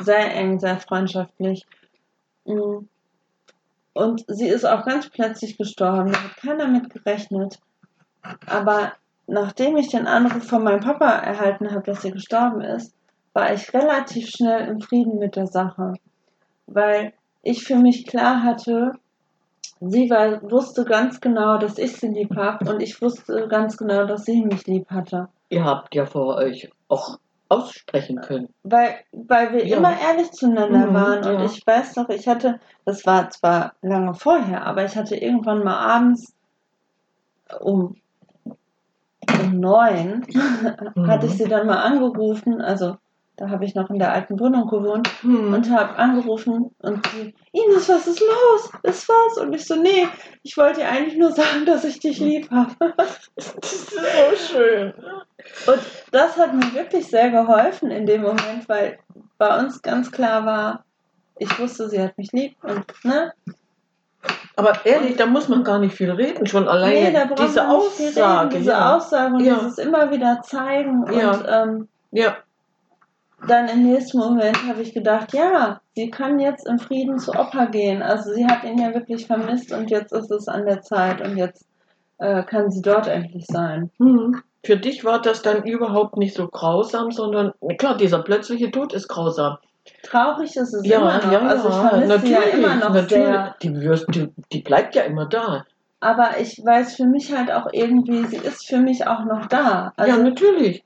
sehr 0.00 0.34
eng, 0.34 0.58
sehr 0.60 0.78
freundschaftlich. 0.78 1.66
Mm. 2.44 2.86
Und 3.92 4.24
sie 4.28 4.46
ist 4.46 4.64
auch 4.64 4.84
ganz 4.84 5.08
plötzlich 5.08 5.58
gestorben. 5.58 6.12
Da 6.12 6.22
hat 6.22 6.36
keiner 6.36 6.68
mit 6.68 6.90
gerechnet. 6.90 7.58
Aber 8.46 8.92
nachdem 9.30 9.76
ich 9.76 9.88
den 9.88 10.06
Anruf 10.06 10.44
von 10.44 10.62
meinem 10.64 10.80
Papa 10.80 11.08
erhalten 11.10 11.70
habe, 11.70 11.82
dass 11.82 12.02
sie 12.02 12.10
gestorben 12.10 12.60
ist, 12.60 12.94
war 13.32 13.52
ich 13.52 13.72
relativ 13.72 14.28
schnell 14.28 14.68
im 14.68 14.80
Frieden 14.80 15.18
mit 15.18 15.36
der 15.36 15.46
Sache. 15.46 15.94
Weil 16.66 17.12
ich 17.42 17.64
für 17.64 17.76
mich 17.76 18.06
klar 18.06 18.42
hatte, 18.42 18.92
sie 19.80 20.10
war, 20.10 20.42
wusste 20.50 20.84
ganz 20.84 21.20
genau, 21.20 21.58
dass 21.58 21.78
ich 21.78 21.96
sie 21.96 22.08
lieb 22.08 22.36
habe 22.36 22.70
und 22.70 22.82
ich 22.82 23.00
wusste 23.00 23.48
ganz 23.48 23.76
genau, 23.76 24.04
dass 24.04 24.24
sie 24.24 24.44
mich 24.44 24.66
lieb 24.66 24.90
hatte. 24.90 25.28
Ihr 25.48 25.64
habt 25.64 25.94
ja 25.94 26.06
vor 26.06 26.36
euch 26.36 26.70
auch 26.88 27.18
aussprechen 27.48 28.20
können. 28.20 28.48
Weil, 28.62 28.94
weil 29.12 29.52
wir 29.52 29.66
Ja. 29.66 29.78
immer 29.78 29.92
ehrlich 30.00 30.30
zueinander 30.32 30.86
Mhm, 30.86 30.94
waren. 30.94 31.18
Und 31.24 31.40
ja. 31.40 31.44
ich 31.44 31.66
weiß 31.66 31.96
noch, 31.96 32.08
ich 32.08 32.28
hatte, 32.28 32.60
das 32.84 33.04
war 33.06 33.30
zwar 33.30 33.72
lange 33.82 34.14
vorher, 34.14 34.64
aber 34.66 34.84
ich 34.84 34.96
hatte 34.96 35.16
irgendwann 35.16 35.64
mal 35.64 35.76
abends 35.76 36.32
um, 37.60 37.96
um 39.40 39.60
neun, 39.60 40.26
hatte 41.06 41.26
ich 41.26 41.36
sie 41.36 41.48
dann 41.48 41.66
mal 41.66 41.82
angerufen. 41.82 42.60
Also 42.60 42.96
da 43.36 43.48
habe 43.48 43.64
ich 43.64 43.74
noch 43.74 43.88
in 43.88 43.98
der 43.98 44.12
alten 44.12 44.38
Wohnung 44.38 44.68
gewohnt 44.68 45.08
Hm. 45.22 45.54
und 45.54 45.70
habe 45.70 45.96
angerufen 45.96 46.74
und 46.82 47.06
sie, 47.06 47.34
Ines, 47.52 47.88
was 47.88 48.06
ist 48.06 48.20
los? 48.20 48.70
Ist 48.82 49.08
was? 49.08 49.38
Und 49.42 49.54
ich 49.54 49.66
so, 49.66 49.76
nee, 49.76 50.06
ich 50.42 50.56
wollte 50.58 50.80
dir 50.80 50.88
eigentlich 50.90 51.16
nur 51.16 51.32
sagen, 51.32 51.64
dass 51.64 51.84
ich 51.84 52.00
dich 52.00 52.20
lieb 52.20 52.50
habe. 52.50 52.74
Das 53.36 53.54
ist 53.72 53.90
so 53.90 54.54
schön. 54.54 54.92
Und 55.66 55.80
das 56.12 56.36
hat 56.36 56.52
mir 56.52 56.74
wirklich 56.74 57.06
sehr 57.06 57.30
geholfen 57.30 57.90
in 57.90 58.04
dem 58.04 58.22
Moment, 58.22 58.68
weil 58.68 58.98
bei 59.38 59.58
uns 59.58 59.80
ganz 59.80 60.12
klar 60.12 60.44
war, 60.44 60.84
ich 61.38 61.58
wusste, 61.58 61.88
sie 61.88 62.00
hat 62.02 62.18
mich 62.18 62.32
lieb 62.32 62.56
und 62.62 62.84
ne? 63.04 63.32
Aber 64.56 64.84
ehrlich, 64.84 65.16
da 65.16 65.26
muss 65.26 65.48
man 65.48 65.64
gar 65.64 65.78
nicht 65.78 65.94
viel 65.94 66.10
reden. 66.10 66.46
Schon 66.46 66.68
alleine 66.68 67.12
nee, 67.12 67.34
diese 67.38 67.60
viel 67.60 67.60
reden, 67.60 67.70
Aussage. 67.70 68.58
diese 68.58 68.70
ja. 68.70 68.96
Aussage 68.96 69.34
und 69.34 69.40
Ja. 69.44 69.54
dieses 69.54 69.78
immer 69.78 70.10
wieder 70.10 70.42
zeigen 70.42 71.06
Ja. 71.12 71.30
und 71.32 71.44
ähm, 71.48 71.88
ja, 72.10 72.36
dann 73.46 73.68
im 73.68 73.84
nächsten 73.84 74.18
Moment 74.18 74.66
habe 74.68 74.82
ich 74.82 74.92
gedacht, 74.92 75.32
ja, 75.32 75.80
sie 75.94 76.10
kann 76.10 76.38
jetzt 76.38 76.66
im 76.66 76.78
Frieden 76.78 77.18
zu 77.18 77.32
Opa 77.32 77.66
gehen. 77.66 78.02
Also 78.02 78.32
sie 78.34 78.46
hat 78.46 78.64
ihn 78.64 78.78
ja 78.78 78.92
wirklich 78.92 79.26
vermisst 79.26 79.72
und 79.72 79.90
jetzt 79.90 80.12
ist 80.12 80.30
es 80.30 80.46
an 80.48 80.66
der 80.66 80.82
Zeit 80.82 81.22
und 81.22 81.36
jetzt 81.38 81.64
äh, 82.18 82.42
kann 82.42 82.70
sie 82.70 82.82
dort 82.82 83.06
endlich 83.06 83.46
sein. 83.46 83.90
Hm. 83.98 84.42
Für 84.62 84.76
dich 84.76 85.04
war 85.06 85.22
das 85.22 85.40
dann 85.40 85.62
überhaupt 85.64 86.18
nicht 86.18 86.34
so 86.34 86.46
grausam, 86.48 87.12
sondern 87.12 87.52
klar, 87.78 87.96
dieser 87.96 88.22
plötzliche 88.22 88.70
Tod 88.70 88.92
ist 88.92 89.08
grausam. 89.08 89.56
Traurig 90.02 90.56
ist 90.56 90.72
es 90.74 90.86
Ja, 90.86 90.98
immer 90.98 91.18
noch. 91.18 91.32
ja, 91.32 91.38
also 91.40 91.68
ich 91.68 91.74
ja, 91.74 91.88
vermisse 91.88 92.28
ja 92.28 92.40
immer 92.40 92.74
noch 92.76 92.94
natürlich. 92.94 93.08
sehr. 93.10 93.56
Die, 93.62 93.72
die, 94.12 94.32
die 94.52 94.62
bleibt 94.62 94.94
ja 94.94 95.02
immer 95.02 95.26
da. 95.26 95.64
Aber 96.00 96.38
ich 96.40 96.60
weiß 96.64 96.96
für 96.96 97.04
mich 97.04 97.36
halt 97.36 97.52
auch 97.52 97.66
irgendwie, 97.72 98.24
sie 98.26 98.38
ist 98.38 98.66
für 98.66 98.78
mich 98.78 99.06
auch 99.06 99.24
noch 99.24 99.46
da. 99.46 99.92
Also 99.96 100.16
ja, 100.16 100.22
natürlich. 100.22 100.82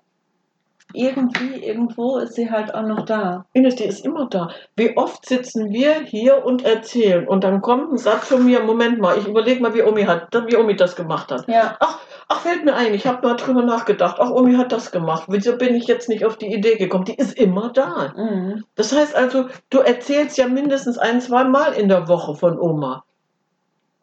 irgendwie, 0.93 1.65
irgendwo 1.65 2.19
ist 2.19 2.35
sie 2.35 2.51
halt 2.51 2.75
auch 2.75 2.83
noch 2.83 3.05
da. 3.05 3.47
Ines, 3.53 3.77
die 3.77 3.85
ist 3.85 4.05
immer 4.05 4.29
da. 4.29 4.51
Wie 4.77 4.97
oft 4.97 5.27
sitzen 5.27 5.71
wir 5.73 6.01
hier 6.03 6.45
und 6.45 6.65
erzählen 6.65 7.27
und 7.29 7.45
dann 7.45 7.61
kommt 7.63 7.93
ein 7.93 7.97
Satz 7.99 8.29
von 8.29 8.45
mir, 8.45 8.61
Moment 8.61 9.01
mal, 9.01 9.17
ich 9.19 9.27
überlege 9.27 9.61
mal, 9.63 9.75
wie 9.75 9.83
Omi, 9.83 10.03
hat, 10.05 10.29
wie 10.49 10.57
Omi 10.57 10.75
das 10.77 10.97
gemacht 10.97 11.31
hat. 11.31 11.49
Ja, 11.49 11.77
Ach, 11.81 11.99
ach, 12.29 12.41
fällt 12.41 12.65
mir 12.65 12.75
ein, 12.75 12.95
ich 12.95 13.07
habe 13.07 13.27
mal 13.27 13.35
drüber 13.37 13.63
nachgedacht. 13.63 14.17
Ach, 14.19 14.31
Omi 14.31 14.55
hat 14.55 14.73
das 14.73 14.91
gemacht. 14.93 15.25
Wieso 15.29 15.57
bin 15.57 15.75
ich 15.75 15.87
jetzt 15.87 16.09
nicht 16.09 16.25
auf 16.25 16.37
die 16.37 16.53
Idee 16.53 16.77
gekommen? 16.77 17.05
Die 17.05 17.15
ist 17.15 17.37
immer 17.39 17.71
da. 17.73 18.13
mhm. 18.17 18.65
Das 18.75 18.95
heißt 18.95 19.15
also, 19.15 19.47
du 19.71 19.79
erzählst 19.79 20.37
ja 20.39 20.49
mindestens 20.49 20.99
ein, 20.99 21.21
zwei 21.21 21.45
Mal 21.45 21.73
in 21.73 21.89
der 21.89 22.09
Woche 22.09 22.35
von 22.35 22.59
Oma. 22.59 23.05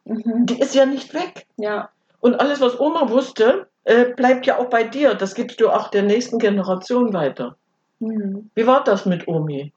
Mhm. 0.04 0.46
Die 0.46 0.58
ist 0.60 0.74
ja 0.74 0.86
nicht 0.86 1.14
weg. 1.14 1.46
ja, 1.56 1.90
Und 2.20 2.40
alles, 2.40 2.60
was 2.60 2.78
Oma 2.78 3.08
wusste, 3.10 3.66
äh, 3.84 4.06
bleibt 4.14 4.46
ja 4.46 4.58
auch 4.58 4.68
bei 4.70 4.84
dir. 4.84 5.14
Das 5.14 5.34
gibst 5.34 5.60
du 5.60 5.70
auch 5.70 5.88
der 5.88 6.02
nächsten 6.02 6.38
Generation 6.38 7.12
weiter. 7.12 7.56
mhm. 8.00 8.50
Wie 8.54 8.66
war 8.66 8.84
das 8.84 9.06
mit 9.06 9.28
Omi? 9.28 9.72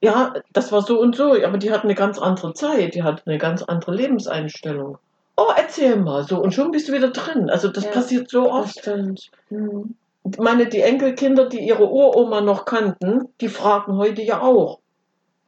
Ja, 0.00 0.34
das 0.52 0.72
war 0.72 0.82
so 0.82 1.00
und 1.00 1.14
so, 1.14 1.32
aber 1.44 1.58
die 1.58 1.70
hat 1.70 1.84
eine 1.84 1.94
ganz 1.94 2.18
andere 2.18 2.54
Zeit, 2.54 2.96
die 2.96 3.04
hat 3.04 3.22
eine 3.24 3.38
ganz 3.38 3.62
andere 3.62 3.94
Lebenseinstellung. 3.94 4.98
Oh, 5.36 5.50
erzähl 5.56 5.96
mal 5.96 6.24
so 6.24 6.40
und 6.40 6.52
schon 6.52 6.70
bist 6.70 6.88
du 6.88 6.92
wieder 6.92 7.10
drin. 7.10 7.50
Also 7.50 7.68
das 7.68 7.84
Ja. 7.84 7.90
passiert 7.90 8.30
so 8.30 8.50
oft. 8.50 8.86
Ich 8.86 10.38
meine, 10.38 10.66
die 10.66 10.80
Enkelkinder, 10.80 11.48
die 11.48 11.60
ihre 11.60 11.88
Uroma 11.90 12.40
noch 12.40 12.64
kannten, 12.64 13.28
die 13.40 13.48
fragen 13.48 13.96
heute 13.96 14.22
ja 14.22 14.40
auch. 14.40 14.80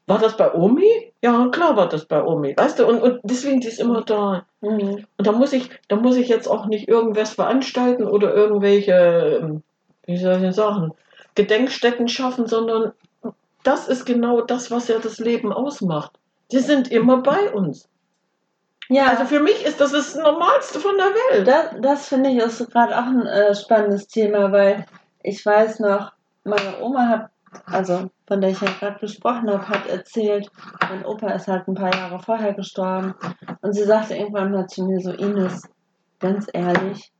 War 0.07 0.19
das 0.19 0.37
bei 0.37 0.53
Omi? 0.53 1.13
Ja, 1.23 1.49
klar 1.49 1.77
war 1.77 1.89
das 1.89 2.05
bei 2.05 2.23
Omi. 2.23 2.55
Weißt 2.57 2.79
du, 2.79 2.87
und, 2.87 3.01
und 3.01 3.21
deswegen, 3.23 3.61
die 3.61 3.69
ist 3.69 3.81
immer 3.81 4.03
da. 4.03 4.45
Mhm. 4.61 5.07
Und 5.17 5.27
da 5.27 5.33
muss 5.33 5.53
ich, 5.53 5.71
da 5.89 5.97
muss 5.97 6.17
ich 6.17 6.29
jetzt 6.29 6.47
auch 6.47 6.67
nicht 6.67 6.89
irgendwas 6.89 7.35
veranstalten 7.35 8.05
oder 8.05 8.35
irgendwelche, 8.35 9.41
ähm, 9.41 9.63
wie 10.07 10.19
soll 10.19 10.35
ich 10.35 10.41
denn 10.41 10.53
sagen, 10.53 10.93
Gedenkstätten 11.35 12.09
schaffen, 12.09 12.47
sondern 12.47 12.93
das 13.63 13.89
ist 13.89 14.05
genau 14.05 14.43
das, 14.43 14.71
was 14.71 14.89
ja 14.89 14.99
das 14.99 15.19
Leben 15.19 15.53
ausmacht. 15.53 16.13
Die 16.53 16.59
sind 16.59 16.91
immer 16.91 17.23
bei 17.23 17.51
uns. 17.53 17.89
Ja, 18.89 19.07
Also 19.09 19.25
für 19.25 19.41
mich 19.41 19.65
ist 19.65 19.81
das 19.81 19.93
das 19.93 20.15
Normalste 20.15 20.79
von 20.79 20.97
der 20.97 21.07
Welt. 21.07 21.49
das, 21.49 21.67
das 21.81 22.09
finde 22.09 22.31
ich 22.31 22.37
ist 22.37 22.71
gerade 22.71 22.97
auch 22.97 23.07
ein 23.07 23.27
äh, 23.27 23.55
spannendes 23.55 24.07
Thema, 24.09 24.53
weil 24.53 24.85
ich 25.23 25.45
weiß 25.45 25.81
noch, 25.81 26.13
meine 26.45 26.83
Oma 26.83 27.09
hat, 27.09 27.31
also 27.67 28.11
von 28.27 28.41
der 28.41 28.51
ich 28.51 28.61
ja 28.61 28.69
gerade 28.79 28.99
gesprochen 28.99 29.51
habe, 29.51 29.69
hat 29.69 29.87
erzählt, 29.87 30.51
mein 30.89 31.05
Opa 31.07 31.31
ist 31.31 31.49
halt 31.49 31.67
ein 31.67 31.75
paar 31.75 31.95
Jahre 31.95 32.21
vorher 32.21 32.53
gestorben 32.53 33.15
und 33.63 33.73
sie 33.73 33.85
sagte 33.85 34.17
irgendwann 34.17 34.53
mal 34.53 34.67
zu 34.67 34.85
mir 34.85 35.01
so, 35.01 35.13
Ines, 35.13 35.63
ganz 36.21 36.47
ehrlich, 36.53 37.11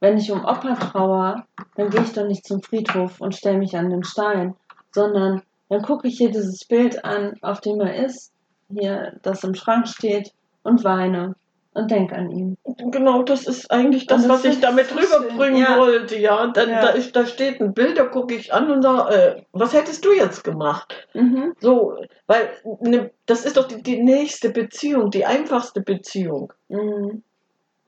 wenn 0.00 0.18
ich 0.18 0.32
um 0.32 0.44
Opa 0.44 0.74
trauer, 0.74 1.46
dann 1.76 1.90
gehe 1.90 2.02
ich 2.02 2.12
doch 2.12 2.26
nicht 2.26 2.44
zum 2.44 2.62
Friedhof 2.62 3.20
und 3.20 3.36
stelle 3.36 3.58
mich 3.58 3.76
an 3.76 3.90
den 3.90 4.02
Stein, 4.02 4.56
sondern 4.90 5.42
dann 5.68 5.82
gucke 5.82 6.08
ich 6.08 6.18
hier 6.18 6.32
dieses 6.32 6.64
Bild 6.64 7.04
an, 7.04 7.34
auf 7.42 7.60
dem 7.60 7.80
er 7.80 8.04
ist, 8.04 8.32
hier, 8.68 9.18
das 9.22 9.44
im 9.44 9.54
Schrank 9.54 9.86
steht 9.86 10.32
und 10.62 10.84
weine 10.84 11.34
und 11.74 11.90
denke 11.90 12.14
an 12.14 12.30
ihn. 12.30 12.58
Genau, 12.64 13.22
das 13.22 13.46
ist 13.46 13.70
eigentlich 13.70 14.06
das, 14.06 14.22
das 14.22 14.30
was 14.30 14.44
ich 14.44 14.60
damit 14.60 14.88
so 14.88 14.96
rüberbringen 14.96 15.62
ja. 15.62 15.78
wollte. 15.78 16.18
Ja, 16.18 16.46
dann, 16.48 16.68
Ja. 16.68 16.82
Da, 16.82 16.88
ist, 16.88 17.16
da 17.16 17.26
steht 17.26 17.60
ein 17.60 17.72
Bild, 17.72 17.98
da 17.98 18.04
gucke 18.04 18.34
ich 18.34 18.52
an 18.52 18.70
und 18.70 18.82
da, 18.82 19.08
äh, 19.08 19.42
was 19.52 19.72
hättest 19.72 20.04
du 20.04 20.12
jetzt 20.12 20.44
gemacht? 20.44 21.08
Mhm. 21.14 21.54
So, 21.60 21.96
weil 22.26 22.50
ne, 22.80 23.10
das 23.26 23.44
ist 23.44 23.56
doch 23.56 23.68
die, 23.68 23.82
die 23.82 24.02
nächste 24.02 24.50
Beziehung, 24.50 25.10
die 25.10 25.24
einfachste 25.24 25.80
Beziehung. 25.80 26.52
Mhm. 26.68 27.22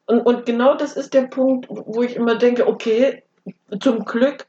Und, 0.06 0.20
und 0.20 0.46
genau 0.46 0.76
das 0.76 0.96
ist 0.96 1.14
der 1.14 1.22
Punkt, 1.22 1.66
wo 1.68 2.02
ich 2.02 2.16
immer 2.16 2.36
denke, 2.36 2.66
okay, 2.66 3.22
zum 3.80 4.04
Glück 4.04 4.46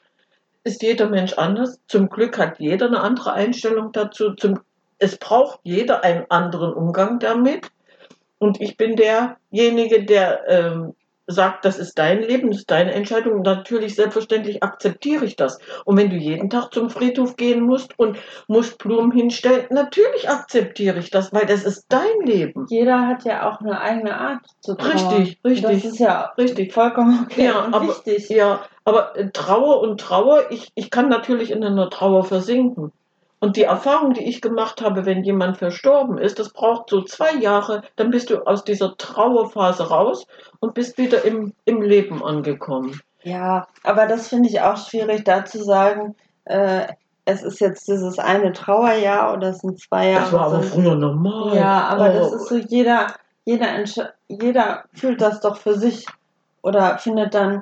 ist 0.63 0.81
jeder 0.81 1.09
Mensch 1.09 1.33
anders. 1.33 1.79
Zum 1.87 2.09
Glück 2.09 2.37
hat 2.37 2.59
jeder 2.59 2.87
eine 2.87 3.01
andere 3.01 3.33
Einstellung 3.33 3.91
dazu. 3.91 4.33
Zum, 4.33 4.59
es 4.97 5.17
braucht 5.17 5.59
jeder 5.63 6.03
einen 6.03 6.25
anderen 6.29 6.73
Umgang 6.73 7.19
damit. 7.19 7.69
Und 8.39 8.59
ich 8.61 8.77
bin 8.77 8.95
derjenige, 8.95 10.03
der 10.03 10.41
ähm, 10.47 10.93
sagt, 11.27 11.65
das 11.65 11.79
ist 11.79 11.97
dein 11.97 12.21
Leben, 12.21 12.49
das 12.51 12.59
ist 12.59 12.69
deine 12.71 12.93
Entscheidung. 12.93 13.33
Und 13.33 13.41
natürlich, 13.43 13.95
selbstverständlich 13.95 14.61
akzeptiere 14.61 15.25
ich 15.25 15.35
das. 15.35 15.57
Und 15.83 15.97
wenn 15.97 16.11
du 16.11 16.15
jeden 16.17 16.51
Tag 16.51 16.71
zum 16.71 16.89
Friedhof 16.91 17.35
gehen 17.35 17.61
musst 17.61 17.97
und 17.97 18.17
musst 18.47 18.77
Blumen 18.77 19.11
hinstellen, 19.11 19.65
natürlich 19.71 20.29
akzeptiere 20.29 20.99
ich 20.99 21.09
das, 21.09 21.33
weil 21.33 21.47
das 21.47 21.63
ist 21.63 21.85
dein 21.89 22.21
Leben. 22.25 22.67
Jeder 22.69 23.07
hat 23.07 23.23
ja 23.25 23.49
auch 23.49 23.59
eine 23.59 23.81
eigene 23.81 24.15
Art 24.15 24.41
zu 24.59 24.75
trauern. 24.75 25.15
Richtig, 25.15 25.39
richtig. 25.43 25.81
Das 25.83 25.91
ist 25.93 25.99
ja 25.99 26.31
Richtig. 26.37 26.73
vollkommen 26.73 27.21
okay 27.25 27.45
Ja, 27.45 27.65
und 27.65 27.73
aber- 27.73 27.87
wichtig. 27.87 28.29
Ja, 28.29 28.61
aber 28.83 29.17
äh, 29.17 29.31
Trauer 29.31 29.81
und 29.81 29.99
Trauer, 29.99 30.51
ich, 30.51 30.71
ich 30.75 30.91
kann 30.91 31.09
natürlich 31.09 31.49
in 31.49 31.63
einer 31.63 31.89
Trauer 31.89 32.23
versinken. 32.25 32.91
Und 33.45 33.57
die 33.57 33.63
Erfahrung, 33.65 34.15
die 34.15 34.27
ich 34.27 34.41
gemacht 34.41 34.81
habe, 34.81 35.05
wenn 35.05 35.23
jemand 35.23 35.57
verstorben 35.57 36.17
ist, 36.17 36.39
das 36.39 36.49
braucht 36.49 36.89
so 36.89 37.03
zwei 37.03 37.35
Jahre, 37.35 37.83
dann 37.95 38.09
bist 38.09 38.31
du 38.31 38.41
aus 38.41 38.63
dieser 38.63 38.97
Trauerphase 38.97 39.87
raus 39.87 40.25
und 40.61 40.73
bist 40.73 40.97
wieder 40.97 41.23
im, 41.23 41.53
im 41.63 41.83
Leben 41.83 42.23
angekommen. 42.23 42.99
Ja, 43.21 43.67
aber 43.83 44.07
das 44.07 44.29
finde 44.29 44.49
ich 44.49 44.61
auch 44.61 44.77
schwierig, 44.77 45.25
da 45.25 45.45
zu 45.45 45.63
sagen, 45.63 46.15
äh, 46.45 46.87
es 47.25 47.43
ist 47.43 47.59
jetzt 47.59 47.87
dieses 47.87 48.17
eine 48.17 48.51
Trauerjahr 48.51 49.35
oder 49.35 49.49
es 49.49 49.59
sind 49.59 49.79
zwei 49.79 50.09
Jahre. 50.09 50.23
Das 50.23 50.33
war 50.33 50.45
aber 50.47 50.63
früher 50.63 50.95
normal. 50.95 51.55
Ja, 51.55 51.81
aber 51.81 52.09
das 52.09 52.31
Oh, 52.31 52.35
ist 52.37 52.47
so, 52.47 52.55
jeder, 52.55 53.13
jeder, 53.43 53.67
jeder 54.27 54.85
fühlt 54.91 55.21
das 55.21 55.39
doch 55.39 55.57
für 55.57 55.75
sich 55.75 56.07
oder 56.63 56.97
findet 56.97 57.35
dann 57.35 57.61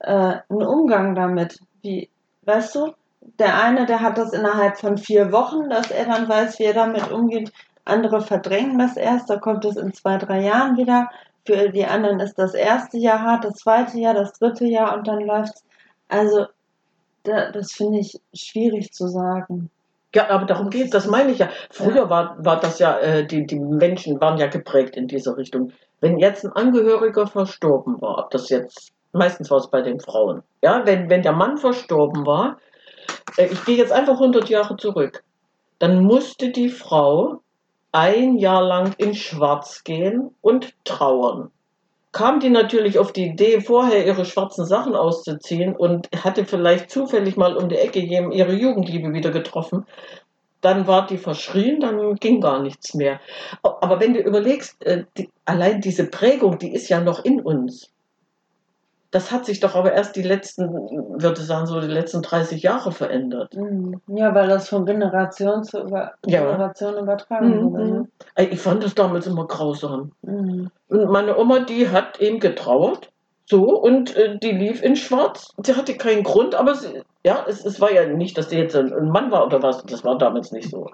äh, 0.00 0.34
einen 0.50 0.62
Umgang 0.62 1.14
damit. 1.14 1.58
Wie, 1.80 2.10
weißt 2.42 2.74
du, 2.74 2.92
der 3.38 3.62
eine, 3.62 3.86
der 3.86 4.00
hat 4.00 4.18
das 4.18 4.32
innerhalb 4.32 4.78
von 4.78 4.98
vier 4.98 5.32
Wochen, 5.32 5.68
dass 5.68 5.90
er 5.90 6.06
dann 6.06 6.28
weiß, 6.28 6.58
wie 6.58 6.64
er 6.64 6.74
damit 6.74 7.10
umgeht. 7.10 7.52
Andere 7.84 8.20
verdrängen 8.20 8.78
das 8.78 8.96
erst, 8.96 9.30
da 9.30 9.36
kommt 9.36 9.64
es 9.64 9.76
in 9.76 9.92
zwei, 9.92 10.18
drei 10.18 10.42
Jahren 10.42 10.76
wieder. 10.76 11.10
Für 11.44 11.70
die 11.70 11.86
anderen 11.86 12.20
ist 12.20 12.38
das 12.38 12.54
erste 12.54 12.98
Jahr 12.98 13.20
hart, 13.20 13.44
das 13.44 13.54
zweite 13.54 13.98
Jahr, 13.98 14.14
das 14.14 14.38
dritte 14.38 14.64
Jahr 14.64 14.96
und 14.96 15.08
dann 15.08 15.20
läuft's. 15.20 15.64
Also, 16.08 16.46
da, 17.24 17.50
das 17.50 17.72
finde 17.72 17.98
ich 17.98 18.20
schwierig 18.34 18.92
zu 18.92 19.08
sagen. 19.08 19.70
Ja, 20.14 20.28
aber 20.28 20.44
darum 20.44 20.70
geht 20.70 20.84
es, 20.84 20.90
das 20.90 21.06
meine 21.06 21.32
ich 21.32 21.38
ja. 21.38 21.48
Früher 21.70 22.10
war, 22.10 22.36
war 22.44 22.60
das 22.60 22.78
ja, 22.78 22.98
äh, 22.98 23.26
die, 23.26 23.46
die 23.46 23.58
Menschen 23.58 24.20
waren 24.20 24.38
ja 24.38 24.46
geprägt 24.46 24.96
in 24.96 25.08
diese 25.08 25.36
Richtung. 25.36 25.72
Wenn 26.00 26.18
jetzt 26.18 26.44
ein 26.44 26.52
Angehöriger 26.52 27.26
verstorben 27.26 28.00
war, 28.00 28.18
ob 28.18 28.30
das 28.30 28.50
jetzt, 28.50 28.92
meistens 29.12 29.50
war 29.50 29.58
es 29.58 29.70
bei 29.70 29.80
den 29.80 30.00
Frauen, 30.00 30.42
ja, 30.62 30.82
wenn, 30.84 31.08
wenn 31.08 31.22
der 31.22 31.32
Mann 31.32 31.56
verstorben 31.56 32.26
war, 32.26 32.58
ich 33.36 33.64
gehe 33.64 33.76
jetzt 33.76 33.92
einfach 33.92 34.14
100 34.14 34.48
Jahre 34.48 34.76
zurück, 34.76 35.22
dann 35.78 36.04
musste 36.04 36.50
die 36.50 36.68
Frau 36.68 37.40
ein 37.92 38.38
Jahr 38.38 38.62
lang 38.62 38.94
in 38.98 39.14
Schwarz 39.14 39.84
gehen 39.84 40.34
und 40.40 40.74
trauern. 40.84 41.50
Kam 42.12 42.40
die 42.40 42.50
natürlich 42.50 42.98
auf 42.98 43.12
die 43.12 43.26
Idee, 43.26 43.60
vorher 43.60 44.06
ihre 44.06 44.24
schwarzen 44.24 44.66
Sachen 44.66 44.94
auszuziehen 44.94 45.74
und 45.74 46.08
hatte 46.24 46.44
vielleicht 46.44 46.90
zufällig 46.90 47.36
mal 47.36 47.56
um 47.56 47.68
die 47.68 47.76
Ecke 47.76 48.00
ihre 48.00 48.52
Jugendliebe 48.52 49.12
wieder 49.12 49.30
getroffen, 49.30 49.86
dann 50.60 50.86
war 50.86 51.06
die 51.06 51.18
verschrien, 51.18 51.80
dann 51.80 52.14
ging 52.16 52.40
gar 52.40 52.62
nichts 52.62 52.94
mehr. 52.94 53.20
Aber 53.62 54.00
wenn 54.00 54.14
du 54.14 54.20
überlegst, 54.20 54.82
äh, 54.84 55.04
allein 55.44 55.80
diese 55.80 56.06
Prägung, 56.06 56.58
die 56.58 56.72
ist 56.72 56.88
ja 56.88 57.00
noch 57.00 57.24
in 57.24 57.40
uns. 57.40 57.90
Das 59.12 59.30
hat 59.30 59.44
sich 59.44 59.60
doch 59.60 59.74
aber 59.74 59.92
erst 59.92 60.16
die 60.16 60.22
letzten, 60.22 60.72
würde 60.72 61.38
ich 61.38 61.46
sagen, 61.46 61.66
so 61.66 61.80
die 61.82 61.86
letzten 61.86 62.22
30 62.22 62.62
Jahre 62.62 62.92
verändert. 62.92 63.54
Mhm. 63.54 64.00
Ja, 64.06 64.34
weil 64.34 64.48
das 64.48 64.70
von 64.70 64.86
Generation 64.86 65.62
zu 65.64 65.82
über 65.82 66.12
Ja. 66.24 66.40
Generation 66.40 66.96
übertragen 66.96 67.72
wurde. 67.72 67.84
Ne? 67.84 68.08
Ich 68.50 68.58
fand 68.58 68.82
das 68.82 68.94
damals 68.94 69.26
immer 69.26 69.46
grausam. 69.46 70.12
Mhm. 70.22 70.70
Und 70.88 71.10
meine 71.10 71.36
Oma, 71.36 71.60
die 71.60 71.90
hat 71.90 72.20
eben 72.20 72.40
getrauert. 72.40 73.10
So, 73.44 73.78
und 73.78 74.16
äh, 74.16 74.38
die 74.38 74.52
lief 74.52 74.82
in 74.82 74.96
schwarz. 74.96 75.52
Sie 75.62 75.76
hatte 75.76 75.94
keinen 75.94 76.22
Grund, 76.22 76.54
aber 76.54 76.74
sie, 76.74 77.02
ja, 77.22 77.44
es, 77.46 77.66
es 77.66 77.82
war 77.82 77.92
ja 77.92 78.06
nicht, 78.06 78.38
dass 78.38 78.48
sie 78.48 78.56
jetzt 78.56 78.74
ein, 78.74 78.94
ein 78.94 79.10
Mann 79.10 79.30
war 79.30 79.44
oder 79.44 79.62
was. 79.62 79.84
Das 79.84 80.04
war 80.04 80.16
damals 80.16 80.52
nicht 80.52 80.70
so. 80.70 80.90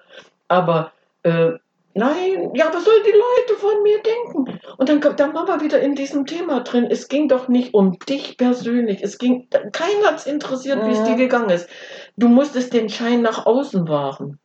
Aber 0.49 0.91
äh, 1.23 1.53
nein, 1.95 2.53
ja, 2.55 2.71
was 2.73 2.85
sollen 2.85 3.03
die 3.05 3.13
Leute 3.13 3.61
von 3.61 3.83
mir 3.83 3.99
denken? 4.03 4.61
Und 4.77 4.89
dann 4.89 5.01
kommt 5.01 5.19
der 5.19 5.29
Mama 5.29 5.61
wieder 5.61 5.81
in 5.81 5.95
diesem 5.95 6.27
Thema 6.27 6.61
drin. 6.61 6.87
Es 6.91 7.09
ging 7.09 7.29
doch 7.29 7.49
nicht 7.49 7.75
um 7.75 7.99
dich 7.99 8.37
persönlich. 8.37 9.03
Es 9.03 9.19
ging, 9.19 9.49
keiner 9.73 10.07
hat 10.07 10.19
es 10.19 10.27
interessiert, 10.27 10.85
wie 10.87 10.93
es 10.93 11.05
dir 11.05 11.17
gegangen 11.17 11.51
ist. 11.51 11.69
Du 12.17 12.29
musstest 12.29 12.73
den 12.73 12.89
Schein 12.89 13.23
nach 13.23 13.47
außen 13.47 13.89
wahren. 13.89 14.39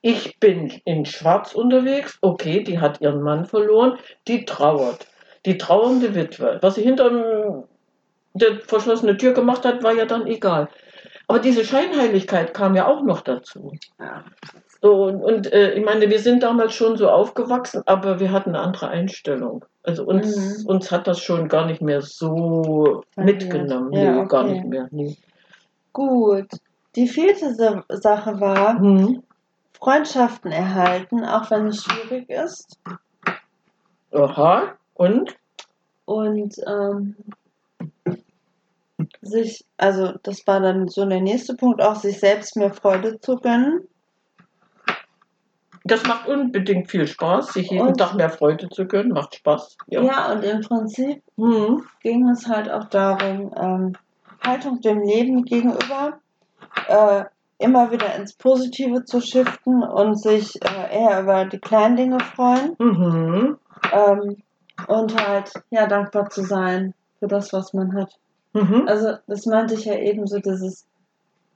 Ich 0.00 0.38
bin 0.38 0.80
in 0.84 1.04
Schwarz 1.06 1.54
unterwegs. 1.54 2.18
Okay, 2.20 2.62
die 2.62 2.78
hat 2.78 3.00
ihren 3.00 3.22
Mann 3.22 3.46
verloren. 3.46 3.98
Die 4.28 4.44
trauert. 4.44 5.06
Die 5.44 5.58
trauernde 5.58 6.14
Witwe. 6.14 6.58
Was 6.62 6.76
sie 6.76 6.82
hinter 6.82 7.64
der 8.34 8.60
verschlossene 8.60 9.16
Tür 9.16 9.32
gemacht 9.32 9.64
hat, 9.64 9.82
war 9.82 9.92
ja 9.92 10.06
dann 10.06 10.26
egal. 10.26 10.68
Aber 11.26 11.38
diese 11.38 11.64
Scheinheiligkeit 11.64 12.54
kam 12.54 12.74
ja 12.74 12.86
auch 12.86 13.02
noch 13.02 13.22
dazu. 13.22 13.72
Ja. 13.98 14.24
So, 14.82 15.04
und 15.04 15.22
und 15.22 15.52
äh, 15.52 15.74
ich 15.74 15.84
meine, 15.84 16.10
wir 16.10 16.18
sind 16.18 16.42
damals 16.42 16.74
schon 16.74 16.96
so 16.96 17.08
aufgewachsen, 17.08 17.82
aber 17.86 18.18
wir 18.18 18.32
hatten 18.32 18.50
eine 18.50 18.58
andere 18.60 18.88
Einstellung. 18.88 19.64
Also 19.84 20.04
uns, 20.04 20.36
Mhm. 20.36 20.66
uns 20.66 20.90
hat 20.90 21.06
das 21.06 21.20
schon 21.20 21.48
gar 21.48 21.66
nicht 21.66 21.80
mehr 21.82 22.02
so 22.02 23.02
Tangiert. 23.14 23.42
mitgenommen. 23.42 23.92
Ja, 23.92 24.22
nee, 24.22 24.28
gar 24.28 24.44
okay. 24.44 24.52
nicht 24.54 24.64
mehr. 24.66 24.88
Nee. 24.90 25.16
Gut. 25.92 26.48
Die 26.96 27.06
vierte 27.06 27.54
Sa- 27.54 27.84
Sache 27.88 28.40
war, 28.40 28.74
Mhm. 28.80 29.22
Freundschaften 29.78 30.50
erhalten, 30.52 31.24
auch 31.24 31.50
wenn 31.50 31.68
es 31.68 31.84
schwierig 31.84 32.28
ist. 32.28 32.78
Aha. 34.12 34.74
Und? 34.94 35.36
Und 36.04 36.54
ähm, 36.66 37.14
sich, 39.22 39.64
also 39.76 40.12
das 40.22 40.46
war 40.46 40.60
dann 40.60 40.88
so 40.88 41.04
der 41.06 41.20
nächste 41.20 41.54
Punkt, 41.54 41.80
auch 41.80 41.96
sich 41.96 42.18
selbst 42.18 42.56
mehr 42.56 42.72
Freude 42.74 43.20
zu 43.20 43.36
gönnen. 43.36 43.88
Das 45.84 46.04
macht 46.06 46.28
unbedingt 46.28 46.90
viel 46.90 47.06
Spaß, 47.06 47.52
sich 47.54 47.70
jeden 47.70 47.88
Und- 47.88 47.98
Tag 47.98 48.14
mehr 48.14 48.30
Freude 48.30 48.68
zu 48.68 48.86
gönnen. 48.86 49.12
Macht 49.12 49.34
Spaß. 49.36 49.76
Ja, 49.88 50.32
und 50.32 50.42
im 50.44 50.60
Prinzip 50.60 51.22
Mhm. 51.36 51.82
ging 52.00 52.28
es 52.28 52.46
halt 52.48 52.70
auch 52.70 52.84
darum, 52.84 53.52
ähm, 53.60 53.92
Haltung 54.44 54.80
dem 54.80 55.02
Leben 55.02 55.44
gegenüber 55.44 56.18
äh, 56.88 57.24
immer 57.58 57.90
wieder 57.92 58.14
ins 58.16 58.32
Positive 58.34 59.04
zu 59.04 59.20
shiften 59.20 59.82
und 59.82 60.16
sich 60.20 60.54
äh, 60.64 60.98
eher 61.00 61.20
über 61.22 61.44
die 61.44 61.58
kleinen 61.58 61.96
Dinge 61.96 62.18
freuen 62.20 62.74
Mhm. 62.78 63.58
ähm, 63.92 64.36
und 64.88 65.26
halt 65.28 65.52
ja 65.70 65.86
dankbar 65.86 66.28
zu 66.30 66.42
sein 66.42 66.94
für 67.20 67.28
das, 67.28 67.52
was 67.52 67.72
man 67.72 67.94
hat. 67.94 68.18
Mhm. 68.52 68.84
Also 68.88 69.14
das 69.28 69.46
meinte 69.46 69.74
ich 69.74 69.84
ja 69.84 69.94
eben 69.94 70.26
so, 70.26 70.38
dieses, 70.38 70.86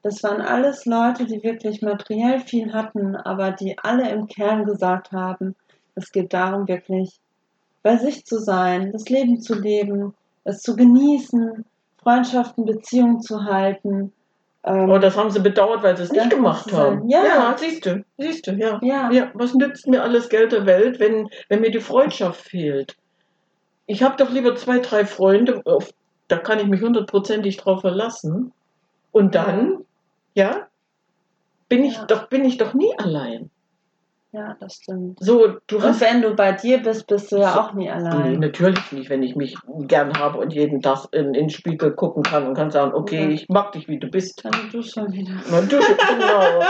das 0.07 0.23
waren 0.23 0.41
alles 0.41 0.87
Leute, 0.87 1.27
die 1.27 1.43
wirklich 1.43 1.83
materiell 1.83 2.39
viel 2.39 2.73
hatten, 2.73 3.17
aber 3.17 3.51
die 3.51 3.77
alle 3.83 4.09
im 4.09 4.29
Kern 4.29 4.65
gesagt 4.65 5.11
haben, 5.11 5.57
es 5.97 6.13
geht 6.13 6.33
darum 6.33 6.69
wirklich 6.69 7.19
bei 7.83 7.97
sich 7.97 8.25
zu 8.25 8.39
sein, 8.39 8.93
das 8.93 9.09
Leben 9.09 9.41
zu 9.41 9.57
leben, 9.57 10.15
es 10.45 10.63
zu 10.63 10.77
genießen, 10.77 11.65
Freundschaften, 12.01 12.65
Beziehungen 12.65 13.21
zu 13.21 13.47
halten. 13.47 14.13
Ähm, 14.63 14.91
Oh, 14.91 14.99
das 14.99 15.17
haben 15.17 15.33
sie 15.33 15.41
bedauert, 15.41 15.83
weil 15.83 15.97
sie 15.97 16.05
es 16.05 16.13
nicht 16.13 16.31
gemacht 16.31 16.73
haben. 16.73 17.09
Ja. 17.09 17.57
siehst 17.59 17.85
du, 17.85 18.05
siehst 18.17 18.47
du, 18.47 18.53
ja. 18.53 18.79
ja, 18.83 19.11
Ja, 19.11 19.31
was 19.35 19.55
nützt 19.55 19.89
mir 19.89 20.05
alles 20.05 20.29
Geld 20.29 20.53
der 20.53 20.67
Welt, 20.67 21.01
wenn, 21.01 21.29
wenn 21.49 21.63
mir 21.63 21.73
die 21.73 21.81
Freundschaft 21.81 22.43
fehlt? 22.43 22.97
Ich 23.87 24.05
habe 24.05 24.17
doch 24.17 24.31
lieber 24.31 24.55
zwei, 24.55 24.79
drei 24.79 25.05
Freunde, 25.05 25.63
auf, 25.65 25.93
da 26.29 26.37
kann 26.39 26.61
ich 26.61 26.67
mich 26.67 26.81
hundertprozentig 26.81 27.57
drauf 27.57 27.81
verlassen. 27.81 28.53
Und 29.11 29.35
dann, 29.35 29.85
ja, 30.37 30.69
bin 31.69 31.85
ich 31.85 31.95
Ja. 31.97 32.05
doch, 32.05 32.29
bin 32.29 32.45
ich 32.45 32.57
doch 32.59 32.75
nie 32.75 32.93
allein. 32.99 33.51
ja, 34.33 34.55
das 34.61 34.75
stimmt. 34.75 35.19
So, 35.21 35.57
du 35.67 35.77
Und 35.79 35.99
wenn 36.01 36.21
du 36.21 36.35
bei 36.35 36.53
dir 36.53 36.83
bist, 36.83 37.07
bist 37.07 37.33
du 37.33 37.39
ja 37.39 37.55
So. 37.55 37.61
auch 37.61 37.73
nie 37.73 37.85
Nee, 37.85 37.91
allein. 37.91 38.39
natürlich 38.39 38.93
nicht, 38.93 39.09
wenn 39.09 39.23
ich 39.23 39.35
mich 39.35 39.57
gern 39.89 40.13
habe 40.19 40.39
und 40.39 40.53
jeden 40.53 40.83
Tag 40.83 41.07
in, 41.13 41.27
in 41.29 41.33
den 41.33 41.51
Spiegel 41.51 41.93
gucken 41.93 42.23
kann 42.23 42.47
und 42.47 42.53
kann 42.55 42.71
sagen, 42.71 42.93
okay, 42.93 43.23
Ja. 43.25 43.31
ich 43.31 43.49
mag 43.49 43.73
dich, 43.73 43.89
wie 43.89 43.99
du 43.99 44.09
bist. 44.09 44.45
Dann 44.45 44.53
du 44.71 44.83
schon 44.83 45.11
wieder. 45.13 45.33
Na, 45.51 45.61
du, 45.63 45.81
schon- 45.81 45.97
genau. 45.97 46.61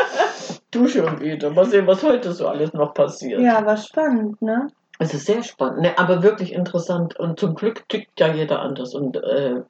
du 0.71 0.87
schon 0.87 1.21
wieder. 1.21 1.51
Mal 1.51 1.65
sehen, 1.67 1.87
was 1.89 2.05
heute 2.05 2.33
so 2.33 2.47
alles 2.47 2.73
noch 2.73 2.95
passiert. 2.95 3.41
Ja, 3.41 3.59
aber 3.59 3.77
spannend, 3.77 4.41
ne? 4.41 4.69
Es 5.01 5.13
ist 5.13 5.27
sehr 5.27 5.43
spannend, 5.43 5.81
ne, 5.83 5.99
aber 5.99 6.23
wirklich 6.23 6.53
interessant. 6.55 7.19
Und 7.19 7.39
zum 7.41 7.55
Glück 7.57 7.87
tickt 7.89 8.19
ja 8.21 8.33
jeder 8.33 8.61
anders. 8.61 8.95
Und, 8.95 9.17
äh, 9.17 9.61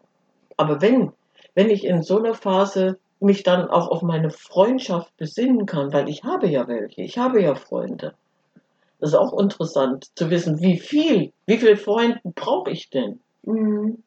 aber 0.59 0.83
wenn, 0.83 1.13
wenn 1.55 1.71
ich 1.71 1.85
in 1.85 2.03
so 2.03 2.19
einer 2.23 2.35
Phase 2.35 2.99
mich 3.21 3.43
dann 3.43 3.69
auch 3.69 3.89
auf 3.89 4.03
meine 4.03 4.31
Freundschaft 4.31 5.17
besinnen 5.17 5.67
kann, 5.67 5.93
weil 5.93 6.09
ich 6.09 6.25
habe 6.25 6.49
ja 6.49 6.69
welche, 6.69 7.03
ich 7.03 7.19
habe 7.19 7.41
ja 7.41 7.55
Freunde. 7.55 8.15
Das 8.99 9.11
ist 9.11 9.15
auch 9.17 9.39
interessant 9.39 10.07
zu 10.17 10.31
wissen, 10.31 10.61
wie 10.61 10.79
viel, 10.79 11.33
wie 11.47 11.59
viele 11.59 11.77
Freunde 11.77 12.21
brauche 12.25 12.71
ich 12.71 12.91
denn? 12.91 13.21
Mhm. 13.43 14.03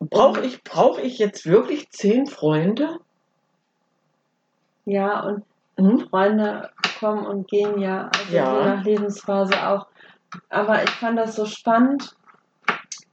Brauche 0.00 0.44
ich, 0.44 0.62
brauche 0.62 1.00
ich 1.02 1.18
jetzt 1.18 1.46
wirklich 1.46 1.90
zehn 1.90 2.26
Freunde? 2.26 2.98
Ja, 4.84 5.20
und 5.24 5.44
Hm? 5.78 6.08
Freunde 6.08 6.70
kommen 6.98 7.24
und 7.24 7.48
gehen 7.48 7.78
ja, 7.78 8.08
also 8.08 8.34
Ja. 8.34 8.58
je 8.58 8.64
nach 8.64 8.84
Lebensphase 8.84 9.54
auch. 9.68 9.86
Aber 10.50 10.82
ich 10.82 10.90
fand 10.90 11.18
das 11.18 11.36
so 11.36 11.46
spannend. 11.46 12.16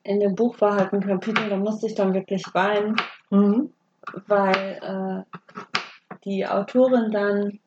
In 0.04 0.20
dem 0.20 0.36
Buch 0.36 0.60
war 0.62 0.76
halt 0.76 0.94
ein 0.94 1.02
Kapitel, 1.02 1.50
da 1.50 1.58
musste 1.58 1.88
ich 1.88 1.96
dann 1.96 2.14
wirklich 2.14 2.44
weinen, 2.54 2.96
Mhm. 3.30 3.75
Weil 4.28 5.26
äh, 5.30 6.16
die 6.24 6.46
Autorin 6.48 7.12
dann 7.12 7.60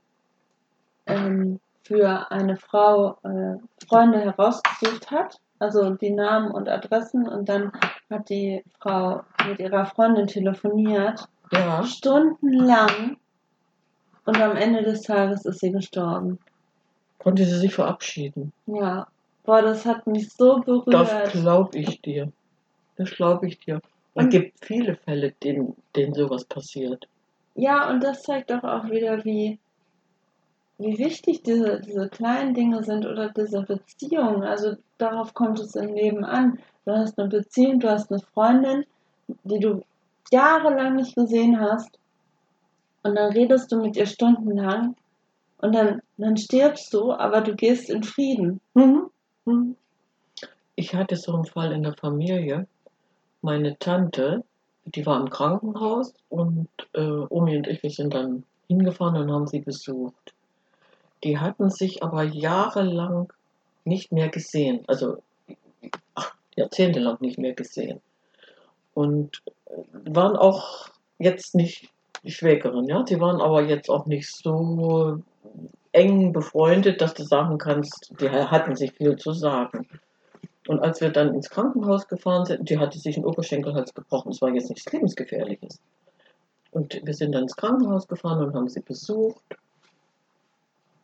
ähm, 1.07 1.61
für 1.83 2.31
eine 2.31 2.57
Frau 2.57 3.19
äh, 3.23 3.57
Freunde 3.87 4.21
herausgesucht 4.21 5.11
hat, 5.11 5.39
also 5.59 5.91
die 5.91 6.11
Namen 6.11 6.51
und 6.51 6.69
Adressen, 6.69 7.27
und 7.29 7.49
dann 7.49 7.73
hat 8.11 8.29
die 8.29 8.63
Frau 8.81 9.23
mit 9.49 9.59
ihrer 9.59 9.87
Freundin 9.87 10.27
telefoniert, 10.27 11.27
Ja. 11.53 11.83
stundenlang, 11.83 13.17
und 14.27 14.41
am 14.43 14.57
Ende 14.57 14.83
des 14.83 15.03
Tages 15.03 15.47
ist 15.47 15.61
sie 15.61 15.73
gestorben. 15.73 16.39
Konnte 17.19 17.45
sie 17.47 17.59
sich 17.59 17.75
verabschieden? 17.75 18.53
Ja, 18.67 19.07
boah, 19.45 19.63
das 19.63 19.87
hat 19.87 20.07
mich 20.07 20.31
so 20.35 20.57
Das 20.59 20.67
berührt. 20.67 21.33
glaube 21.33 21.79
ich 21.79 22.03
dir. 22.03 22.31
Das 22.97 23.11
glaube 23.11 23.47
ich 23.47 23.59
dir. 23.61 23.81
Und 24.19 24.35
es 24.35 24.41
gibt 24.41 24.65
viele 24.65 24.97
Fälle, 24.97 25.33
denen, 25.43 25.77
denen 25.95 26.13
sowas 26.13 26.45
passiert. 26.45 27.07
Ja, 27.55 27.89
und 27.89 28.03
das 28.03 28.23
zeigt 28.23 28.51
doch 28.51 28.65
auch 28.65 28.91
wieder, 28.91 29.25
wie, 29.25 29.59
wie 30.79 30.99
wichtig 30.99 31.43
diese, 31.43 31.81
diese 31.81 32.09
kleinen 32.09 32.55
Dinge 32.55 32.83
sind 32.83 33.07
oder 33.07 33.31
diese 33.31 33.63
Beziehungen. 33.63 34.43
Also 34.43 34.77
darauf 34.99 35.35
kommt 35.35 35.61
es 35.61 35.77
im 35.77 35.95
Leben 35.95 36.25
an. 36.25 36.59
Du 36.85 36.93
hast 36.93 37.19
eine 37.19 37.29
Beziehung, 37.29 37.81
du 37.81 37.91
hast 37.91 38.11
eine 38.11 38.21
Freundin, 38.35 38.85
die 39.45 39.61
du 39.61 39.83
jahrelang 40.33 40.97
nicht 40.97 41.15
gesehen 41.15 41.61
hast. 41.61 41.99
Und 43.03 43.15
dann 43.15 43.33
redest 43.33 43.71
du 43.71 43.81
mit 43.81 43.97
ihr 43.97 44.07
stundenlang. 44.07 44.97
Und 45.59 45.75
dann, 45.75 46.01
dann 46.17 46.37
stirbst 46.37 46.93
du, 46.93 47.13
aber 47.13 47.41
du 47.41 47.55
gehst 47.55 47.91
in 47.91 48.03
Frieden. 48.03 48.61
Mhm. 48.75 49.11
Mhm. 49.45 49.77
Ich 50.77 50.95
hatte 50.95 51.17
so 51.17 51.35
einen 51.35 51.45
Fall 51.45 51.73
in 51.73 51.83
der 51.83 51.95
Familie. 51.95 52.67
Meine 53.41 53.79
Tante, 53.79 54.45
die 54.85 55.07
war 55.07 55.21
im 55.21 55.31
Krankenhaus 55.31 56.15
und 56.29 56.69
äh, 56.95 57.01
Omi 57.01 57.57
und 57.57 57.67
ich, 57.67 57.83
wir 57.83 57.91
sind 57.91 58.15
dann 58.15 58.45
hingefahren 58.69 59.17
und 59.17 59.33
haben 59.33 59.47
sie 59.47 59.61
besucht. 59.61 60.35
Die 61.25 61.39
hatten 61.39 61.71
sich 61.71 62.03
aber 62.03 62.23
jahrelang 62.23 63.33
nicht 63.85 64.13
mehr 64.13 64.29
gesehen. 64.29 64.85
Also 64.87 65.23
ach, 66.15 66.35
jahrzehntelang 66.57 67.19
nicht 67.21 67.39
mehr 67.39 67.55
gesehen. 67.55 68.01
Und 68.95 69.43
äh, 69.67 70.15
waren 70.15 70.37
auch 70.37 70.89
jetzt 71.19 71.55
nicht 71.55 71.91
die 72.23 72.33
Schwägerin, 72.33 72.87
ja. 72.87 73.03
Die 73.03 73.21
waren 73.21 73.41
aber 73.41 73.63
jetzt 73.63 73.89
auch 73.89 74.07
nicht 74.07 74.29
so 74.29 75.23
eng 75.93 76.33
befreundet, 76.33 77.01
dass 77.01 77.15
du 77.15 77.25
sagen 77.25 77.59
kannst, 77.59 78.13
die 78.21 78.29
hatten 78.29 78.77
sich 78.77 78.93
viel 78.93 79.17
zu 79.17 79.33
sagen. 79.33 79.87
Und 80.69 80.81
als 80.81 81.01
wir 81.01 81.09
dann 81.09 81.35
ins 81.35 81.49
Krankenhaus 81.49 82.09
gefahren 82.09 82.45
sind, 82.45 82.69
die 82.69 82.79
hatte 82.79 82.99
sich 82.99 83.17
einen 83.17 83.25
Oberschenkelhals 83.25 83.95
gebrochen. 83.95 84.33
Es 84.33 84.43
war 84.43 84.51
jetzt 84.51 84.69
nichts 84.69 84.93
Lebensgefährliches. 84.93 85.81
Und 86.71 87.01
wir 87.03 87.15
sind 87.15 87.33
dann 87.33 87.45
ins 87.45 87.57
Krankenhaus 87.57 88.07
gefahren 88.07 88.45
und 88.45 88.55
haben 88.55 88.69
sie 88.69 88.81
besucht. 88.81 89.57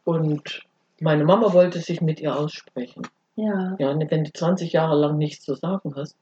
Und 0.05 0.61
meine 1.00 1.24
Mama 1.24 1.55
wollte 1.55 1.81
sich 1.81 2.03
mit 2.03 2.20
ihr 2.20 2.37
aussprechen. 2.37 3.09
Ja. 3.37 3.74
Ja, 3.79 3.98
wenn 3.98 4.24
du 4.24 4.33
20 4.33 4.70
Jahre 4.74 4.96
lang 5.00 5.16
nichts 5.16 5.46
zu 5.46 5.55
sagen 5.55 5.94
hast. 5.96 6.14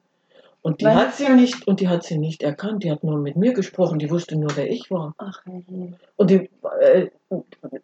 Und 0.63 0.81
die 0.81 0.85
Weil 0.85 0.95
hat 0.95 1.15
sie 1.17 1.29
nicht, 1.29 1.67
und 1.67 1.81
die 1.81 1.89
hat 1.89 2.05
sie 2.05 2.19
nicht 2.19 2.45
erkannt. 2.45 2.85
Die 2.85 2.93
hat 2.93 3.03
nur 3.03 3.19
mit 3.19 3.35
mir 3.35 3.55
gesprochen. 3.55 3.99
Die 3.99 4.09
wusste 4.09 4.37
nur, 4.37 4.57
wer 4.57 4.71
ich 4.71 4.89
war. 4.93 5.15
Ach, 5.19 5.43
hey. 5.45 5.95
Und 6.15 6.31
die, 6.31 6.49
äh, 6.81 7.11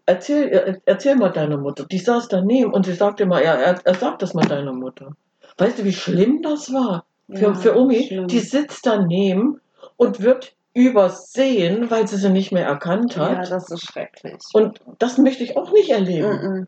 erzähl, 0.06 0.48
äh, 0.50 0.80
erzähl 0.84 1.16
mal 1.16 1.30
deiner 1.30 1.56
Mutter. 1.56 1.84
Die 1.84 1.98
saß 1.98 2.28
daneben 2.28 2.72
und 2.72 2.86
sie 2.86 2.92
sagte 2.94 3.26
mal, 3.26 3.42
ja, 3.42 3.54
er, 3.54 3.84
er 3.84 3.94
sagt 3.94 4.22
das 4.22 4.34
mal 4.34 4.46
deiner 4.46 4.72
Mutter. 4.72 5.16
Weißt 5.58 5.78
du, 5.78 5.84
wie 5.84 5.92
schlimm 5.92 6.42
das 6.42 6.72
war 6.72 7.04
für, 7.30 7.42
Ja, 7.42 7.54
für 7.54 7.76
Omi? 7.76 8.06
schlimm. 8.06 8.26
Die 8.28 8.38
sitzt 8.40 8.86
daneben 8.86 9.60
und 9.96 10.20
wird 10.22 10.54
übersehen, 10.74 11.90
weil 11.90 12.06
sie 12.06 12.16
sie 12.16 12.30
nicht 12.30 12.52
mehr 12.52 12.66
erkannt 12.66 13.16
Ja, 13.16 13.36
hat. 13.36 13.50
das 13.50 13.70
ist 13.70 13.84
schrecklich. 13.86 14.36
und 14.52 14.80
das 14.98 15.18
möchte 15.18 15.42
ich 15.44 15.56
auch 15.56 15.72
nicht 15.72 15.90
erleben. 15.90 16.30
Mhm. 16.30 16.66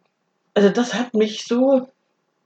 Also 0.54 0.68
das 0.68 0.94
hat 0.94 1.14
mich 1.14 1.44
so 1.46 1.88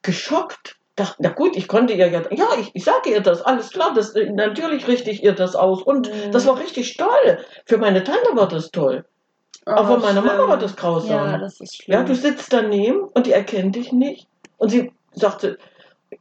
geschockt. 0.02 0.76
Dachte, 0.96 1.16
na 1.20 1.30
gut, 1.30 1.56
ich 1.56 1.66
konnte 1.66 1.92
ihr 1.94 2.06
ja, 2.08 2.22
ja, 2.30 2.46
ich, 2.60 2.70
ich 2.74 2.84
sage 2.84 3.10
ihr 3.10 3.20
das, 3.20 3.42
alles 3.42 3.70
klar, 3.70 3.92
das, 3.94 4.14
natürlich 4.32 4.86
richte 4.86 5.10
ich 5.10 5.24
ihr 5.24 5.32
das 5.32 5.56
aus. 5.56 5.82
Und 5.82 6.08
Mhm. 6.08 6.30
das 6.30 6.46
war 6.46 6.58
richtig 6.60 6.96
toll. 6.96 7.38
Für 7.66 7.78
meine 7.78 8.04
Tante 8.04 8.28
war 8.34 8.46
das 8.46 8.70
toll. 8.70 9.04
Aber 9.66 9.80
Oh, 9.80 9.92
von 9.94 10.02
meiner 10.02 10.20
Mama 10.22 10.46
war 10.46 10.58
das 10.58 10.76
grausam. 10.76 11.10
Ja, 11.10 11.38
das 11.38 11.58
ist 11.60 11.82
schlimm. 11.82 11.98
Ja, 11.98 12.04
du 12.04 12.14
sitzt 12.14 12.52
daneben 12.52 13.00
und 13.12 13.26
die 13.26 13.32
erkennt 13.32 13.74
dich 13.74 13.90
nicht. 13.92 14.28
Und 14.58 14.68
sie 14.68 14.92
sagte, 15.14 15.58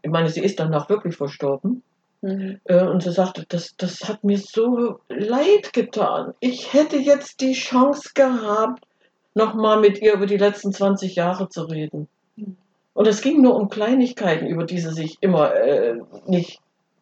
ich 0.04 0.12
meine, 0.12 0.30
sie 0.30 0.42
ist 0.42 0.60
danach 0.60 0.89
wirklich 0.89 1.16
verstorben. 1.16 1.82
Mhm. 2.22 2.60
Äh, 2.66 2.84
Und 2.84 3.02
sie 3.02 3.12
sagte, 3.12 3.46
das, 3.50 3.76
das 3.78 4.08
hat 4.08 4.24
mir 4.24 4.38
so 4.38 5.00
leid 5.10 5.74
getan. 5.74 6.34
Ich 6.39 6.74
hätte 6.74 6.98
jetzt 6.98 7.42
die 7.42 7.54
Chance 7.54 8.12
gehabt, 8.13 8.86
nochmal 9.34 9.80
mit 9.80 10.02
ihr 10.02 10.13
über 10.13 10.28
die 10.28 10.38
letzten 10.38 10.72
20 10.72 11.16
Jahre 11.16 11.50
zu 11.50 11.63
reden. 11.63 12.08
Mhm. 12.36 12.58
Und 12.94 13.08
es 13.08 13.22
ging 13.22 13.42
nur 13.42 13.56
um 13.56 13.70
Kleinigkeiten, 13.70 14.46
über 14.46 14.66
die 14.66 14.80
sie 14.80 14.94
sich 14.94 15.18
immer 15.22 15.56
äh, 15.56 15.96
nicht 16.28 16.60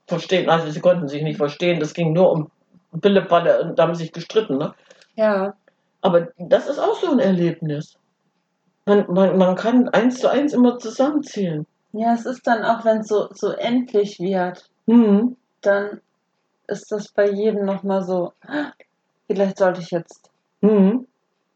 verstehen. 0.08 0.50
Also 0.50 0.70
sie 0.72 0.80
konnten 0.80 1.08
sich 1.08 1.24
nicht 1.24 1.38
verstehen. 1.38 1.80
Das 1.80 1.94
ging 1.94 2.14
nur 2.14 2.32
um 2.32 2.52
Billeballe 2.94 3.62
und 3.62 3.78
da 3.78 3.84
haben 3.84 3.96
sie 3.96 4.04
sich 4.04 4.14
gestritten. 4.14 4.58
Ne? 4.58 4.74
Ja, 5.16 5.54
Aber 6.02 6.30
das 6.38 6.68
ist 6.68 6.80
auch 6.80 6.96
so 7.00 7.12
ein 7.12 7.20
Erlebnis. 7.20 7.98
Man, 8.86 9.06
man, 9.10 9.38
man 9.38 9.56
kann 9.56 9.90
eins 9.90 10.20
zu 10.20 10.30
eins 10.30 10.54
immer 10.54 10.80
zusammenzählen. 10.80 11.66
Ja, 11.93 12.13
es 12.13 12.25
ist 12.25 12.45
dann 12.47 12.63
auch, 12.63 12.86
wenn 12.86 12.99
es 12.99 13.08
so, 13.08 13.27
so 13.34 13.49
endlich 13.51 14.19
wird, 14.19 14.69
Mhm. 14.88 15.36
dann 15.62 16.01
ist 16.67 16.91
das 16.91 17.10
bei 17.10 17.30
jedem 17.30 17.65
nochmal 17.65 18.04
so, 18.04 18.34
"Ah, 18.47 18.71
vielleicht 19.27 19.58
sollte 19.58 19.82
ich 19.82 19.91
jetzt. 19.91 20.30
Mhm. 20.62 21.08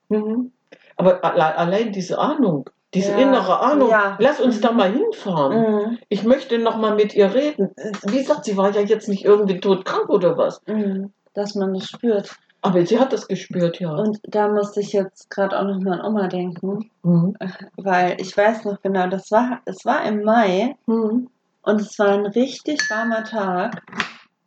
Mhm. 0.09 0.51
Aber 0.97 1.23
alle, 1.23 1.55
allein 1.57 1.91
diese 1.91 2.17
Ahnung, 2.19 2.69
diese 2.93 3.11
Ja. 3.11 3.17
innere 3.19 3.59
Ahnung, 3.59 3.89
Ja. 3.89 4.15
lass 4.19 4.39
uns 4.39 4.57
Mhm. 4.57 4.61
da 4.61 4.71
mal 4.71 4.91
hinfahren. 4.91 5.57
Mhm. 5.91 5.97
Ich 6.09 6.23
möchte 6.23 6.57
noch 6.59 6.77
mal 6.77 6.95
mit 6.95 7.13
ihr 7.15 7.33
reden. 7.33 7.73
Wie 8.03 8.17
gesagt, 8.19 8.45
sie 8.45 8.55
war 8.57 8.71
ja 8.71 8.81
jetzt 8.81 9.09
nicht 9.09 9.25
irgendwie 9.25 9.59
todkrank 9.59 10.09
oder 10.09 10.37
was. 10.37 10.61
Mhm. 10.67 11.11
Dass 11.33 11.55
man 11.55 11.73
das 11.73 11.87
spürt. 11.87 12.35
Aber 12.65 12.85
sie 12.85 12.99
hat 12.99 13.13
das 13.13 13.27
gespürt, 13.27 13.79
ja. 13.79 13.91
Und 13.93 14.19
da 14.23 14.47
musste 14.47 14.79
ich 14.81 14.91
jetzt 14.93 15.29
gerade 15.29 15.57
auch 15.59 15.63
nochmal 15.65 15.99
an 16.01 16.05
Oma 16.05 16.27
denken, 16.27 16.89
Mhm. 17.03 17.35
weil 17.77 18.19
ich 18.19 18.35
weiß 18.35 18.65
noch 18.65 18.81
genau, 18.81 19.07
das 19.07 19.31
war, 19.31 19.61
es 19.65 19.85
war 19.85 20.03
im 20.05 20.23
Mai 20.23 20.75
Mhm. 20.87 21.29
und 21.61 21.81
es 21.81 21.97
war 21.99 22.09
ein 22.09 22.25
richtig 22.25 22.79
warmer 22.89 23.23
Tag. 23.23 23.81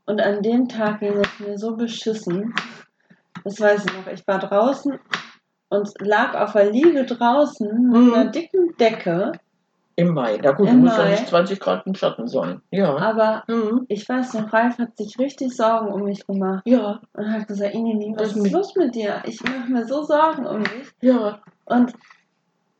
Und 0.07 0.21
an 0.21 0.43
dem 0.43 0.69
Tag 0.69 1.01
ging 1.01 1.15
es 1.19 1.39
mir 1.39 1.59
so 1.59 1.77
beschissen. 1.77 2.55
Das 3.45 3.61
weiß 3.61 3.85
ich 3.85 3.93
noch. 3.93 4.13
Ich 4.13 4.27
war 4.27 4.39
draußen 4.39 4.99
und 5.69 5.89
lag 6.01 6.35
auf 6.35 6.53
der 6.53 6.71
Liege 6.71 7.05
draußen 7.05 7.69
mit 7.91 8.01
Mhm. 8.03 8.15
einer 8.15 8.31
dicken 8.31 8.75
Decke. 8.81 9.33
Im 9.99 10.15
Mai. 10.15 10.39
Na 10.41 10.53
gut, 10.53 10.69
Im 10.69 10.79
muss 10.83 10.97
ja 10.97 11.03
Mai. 11.03 11.11
nicht 11.11 11.27
20 11.27 11.59
Grad 11.59 11.85
im 11.87 11.95
Schatten 11.97 12.29
sein. 12.29 12.61
Ja. 12.71 12.97
Aber 12.97 13.43
Mhm. 13.49 13.85
ich 13.89 14.09
weiß 14.09 14.35
noch, 14.35 14.53
Ralf 14.53 14.79
hat 14.79 14.97
sich 14.97 15.19
richtig 15.19 15.57
Sorgen 15.57 15.93
um 15.93 16.05
mich 16.05 16.25
gemacht 16.25 16.63
Ja, 16.67 17.01
und 17.15 17.33
hat 17.33 17.49
gesagt, 17.49 17.75
Inini, 17.75 18.15
Das 18.17 18.29
was 18.31 18.37
ist 18.37 18.43
mit- 18.45 18.53
los 18.53 18.77
mit 18.77 18.95
dir? 18.95 19.21
Ich 19.25 19.43
mache 19.43 19.69
mir 19.69 19.85
so 19.87 20.05
Sorgen 20.05 20.47
um 20.47 20.63
dich. 20.63 20.93
ja. 21.01 21.41
Und 21.65 21.95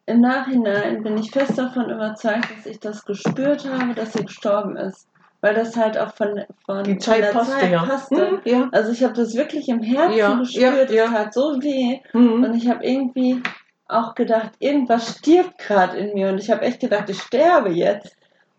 im 0.07 0.21
Nachhinein 0.21 1.03
bin 1.03 1.19
ich 1.19 1.33
fest 1.33 1.59
davon 1.59 1.91
überzeugt, 1.91 2.47
dass 2.57 2.67
ich 2.67 2.79
das 2.79 3.05
gespürt 3.05 3.69
habe, 3.69 3.95
dass 3.95 4.13
sie 4.13 4.25
gestorben 4.25 4.77
ist. 4.77 5.09
Weil 5.41 5.55
das 5.55 5.77
halt 5.77 5.99
auch 5.99 6.15
von, 6.15 6.43
von, 6.67 6.85
Die 6.85 6.93
von 6.93 7.01
Zeit 7.01 7.23
der 7.25 7.33
passte 7.33 7.59
Zeit 7.59 7.71
ja. 7.73 7.85
passte. 7.85 8.15
Mhm. 8.33 8.41
Ja. 8.45 8.69
Also 8.73 8.93
ich 8.93 9.03
habe 9.05 9.15
das 9.15 9.35
wirklich 9.35 9.69
im 9.69 9.83
Herzen 9.83 10.17
Ja, 10.17 10.35
gespürt. 10.37 10.91
ja, 10.91 10.97
ja. 10.97 11.05
Es 11.07 11.11
tat 11.13 11.35
so 11.35 11.61
weh. 11.63 11.99
Mhm. 12.13 12.45
Und 12.45 12.55
ich 12.55 12.69
habe 12.69 12.85
irgendwie 12.85 13.43
auch 13.89 14.15
gedacht, 14.15 14.53
irgendwas 14.59 15.19
stirbt 15.19 15.59
gerade 15.59 15.97
in 15.97 16.15
mir. 16.15 16.29
Und 16.29 16.39
ich 16.39 16.51
habe 16.51 16.63
echt 16.63 16.81
gedacht, 16.81 17.09
ich 17.11 17.21
sterbe 17.21 17.71
jetzt. 17.71 18.15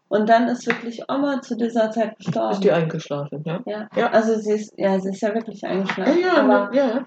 Und 0.08 0.28
dann 0.28 0.48
ist 0.48 0.66
wirklich 0.66 1.04
Oma 1.08 1.40
zu 1.42 1.56
dieser 1.56 1.92
Zeit 1.92 2.18
gestorben. 2.18 2.54
Ist 2.54 2.64
die 2.64 2.72
eingeschlafen, 2.72 3.44
ja? 3.46 3.62
ja. 3.68 3.88
Ja. 3.96 4.10
Also 4.10 4.40
sie 4.40 4.54
ist, 4.54 4.74
ja, 4.76 5.00
sie 5.00 5.10
ist 5.10 5.22
ja 5.22 5.34
wirklich 5.36 5.64
eingeschlafen. 5.64 6.20
ja, 6.20 6.34
aber 6.34 6.74
ja. 6.74 7.06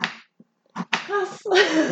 krass. 0.73 1.43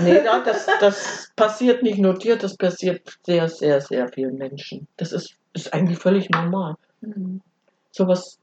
Nee, 0.05 0.23
da- 0.23 0.39
das, 0.45 0.67
das 0.79 1.33
passiert 1.35 1.83
nicht 1.83 1.99
nur 1.99 2.15
dir, 2.15 2.37
das 2.37 2.57
passiert 2.57 3.19
sehr, 3.27 3.49
sehr, 3.49 3.81
sehr 3.81 4.09
vielen 4.09 4.37
Menschen. 4.37 4.87
Das 4.97 5.11
ist, 5.11 5.35
ist 5.53 5.75
eigentlich 5.75 5.99
völlig 5.99 6.31
normal. 6.31 6.77
Mhm. 7.01 7.41
Sowas 7.91 8.39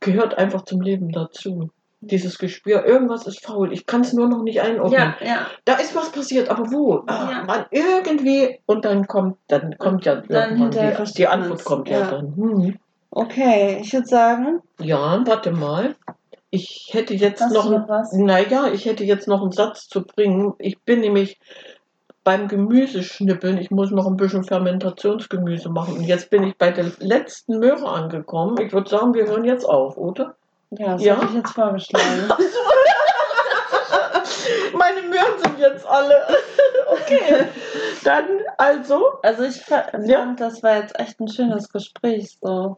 gehört 0.00 0.36
einfach 0.36 0.62
zum 0.66 0.82
Leben 0.82 1.10
dazu. 1.10 1.70
Dieses 2.06 2.38
Gespür, 2.38 2.84
irgendwas 2.84 3.26
ist 3.26 3.44
faul, 3.44 3.72
ich 3.72 3.86
kann 3.86 4.02
es 4.02 4.12
nur 4.12 4.28
noch 4.28 4.42
nicht 4.42 4.60
einordnen. 4.60 5.14
Ja, 5.20 5.26
ja. 5.26 5.46
Da 5.64 5.74
ist 5.74 5.94
was 5.94 6.10
passiert, 6.10 6.48
aber 6.48 6.70
wo? 6.70 7.02
Ah, 7.06 7.30
Ja. 7.30 7.44
man, 7.44 7.66
irgendwie, 7.70 8.58
und 8.66 8.84
dann 8.84 9.06
kommt, 9.06 9.38
dann 9.48 9.76
kommt 9.78 10.04
ja 10.04 10.16
dann 10.16 10.70
die, 10.70 11.12
die 11.16 11.26
Antwort 11.26 11.64
kommt 11.64 11.88
ja, 11.88 12.10
dann. 12.10 12.36
Hm. 12.36 12.78
Okay, 13.10 13.78
ich 13.80 13.92
würde 13.92 14.06
sagen, 14.06 14.60
Ja, 14.80 15.22
warte 15.24 15.52
mal. 15.52 15.94
Ich 16.50 16.90
hätte 16.92 17.14
jetzt 17.14 17.42
Hast 17.42 17.52
noch, 17.52 17.68
noch 17.68 18.04
naja, 18.12 18.68
ich 18.72 18.84
hätte 18.84 19.04
jetzt 19.04 19.26
noch 19.26 19.42
einen 19.42 19.50
Satz 19.50 19.88
zu 19.88 20.02
bringen. 20.02 20.54
Ich 20.58 20.80
bin 20.82 21.00
nämlich 21.00 21.38
beim 22.24 22.48
Gemüseschnippeln, 22.48 23.58
ich 23.58 23.70
muss 23.70 23.90
noch 23.90 24.06
ein 24.06 24.16
bisschen 24.16 24.44
Fermentationsgemüse 24.44 25.68
machen. 25.68 25.98
Und 25.98 26.04
jetzt 26.04 26.30
bin 26.30 26.42
ich 26.42 26.56
bei 26.56 26.70
der 26.70 26.90
letzten 26.98 27.58
Möhre 27.58 27.88
angekommen. 27.88 28.56
Ich 28.60 28.72
würde 28.72 28.88
sagen, 28.88 29.14
wir 29.14 29.26
hören 29.26 29.44
jetzt 29.44 29.64
auf, 29.68 29.96
oder? 29.96 30.36
Ja, 30.78 30.92
das 30.92 31.02
Ja? 31.02 31.14
hätte 31.16 31.26
ich 31.26 31.34
jetzt 31.34 31.52
vorgeschlagen. 31.52 32.28
Meine 34.76 35.02
Möhren 35.02 35.38
sind 35.42 35.58
jetzt 35.58 35.86
alle. 35.86 36.14
Okay. 36.86 37.46
Dann 38.04 38.24
also. 38.58 39.14
Also 39.22 39.42
ich 39.44 39.60
fa- 39.62 39.86
fand, 39.90 40.06
Ja. 40.06 40.34
das 40.38 40.62
war 40.62 40.76
jetzt 40.76 40.98
echt 41.00 41.18
ein 41.18 41.28
schönes 41.28 41.70
Gespräch. 41.70 42.36
So. 42.40 42.76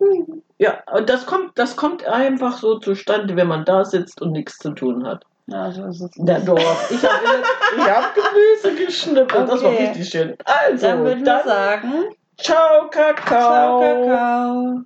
Ja, 0.59 0.79
und 0.93 1.11
das 1.11 1.27
kommt, 1.27 1.59
das 1.59 1.77
kommt 1.77 2.07
einfach 2.07 2.57
so 2.57 2.79
zustande, 2.79 3.35
wenn 3.37 3.49
man 3.49 3.65
da 3.65 3.85
sitzt 3.85 4.23
und 4.23 4.31
nichts 4.33 4.59
zu 4.59 4.71
tun 4.71 5.07
hat. 5.07 5.25
Ja, 5.49 5.71
so 5.73 5.85
ist 5.87 6.01
es 6.01 6.11
Der 6.17 6.37
nicht. 6.39 6.49
Dorf. 6.49 6.91
Ich 6.91 7.03
habe 7.05 7.91
hab 7.93 8.15
Gemüse 8.65 8.85
geschnippelt. 8.87 9.49
Das 9.49 9.63
war 9.63 9.71
Okay. 9.73 9.87
richtig 9.87 10.09
schön. 10.09 10.37
Also, 10.45 10.87
Dann 10.87 11.05
würden 11.05 11.25
wir 11.27 11.43
sagen, 11.45 11.93
ciao, 12.39 12.89
Kakao. 12.89 13.81
ciao, 13.81 13.81
Kakao. 13.81 14.81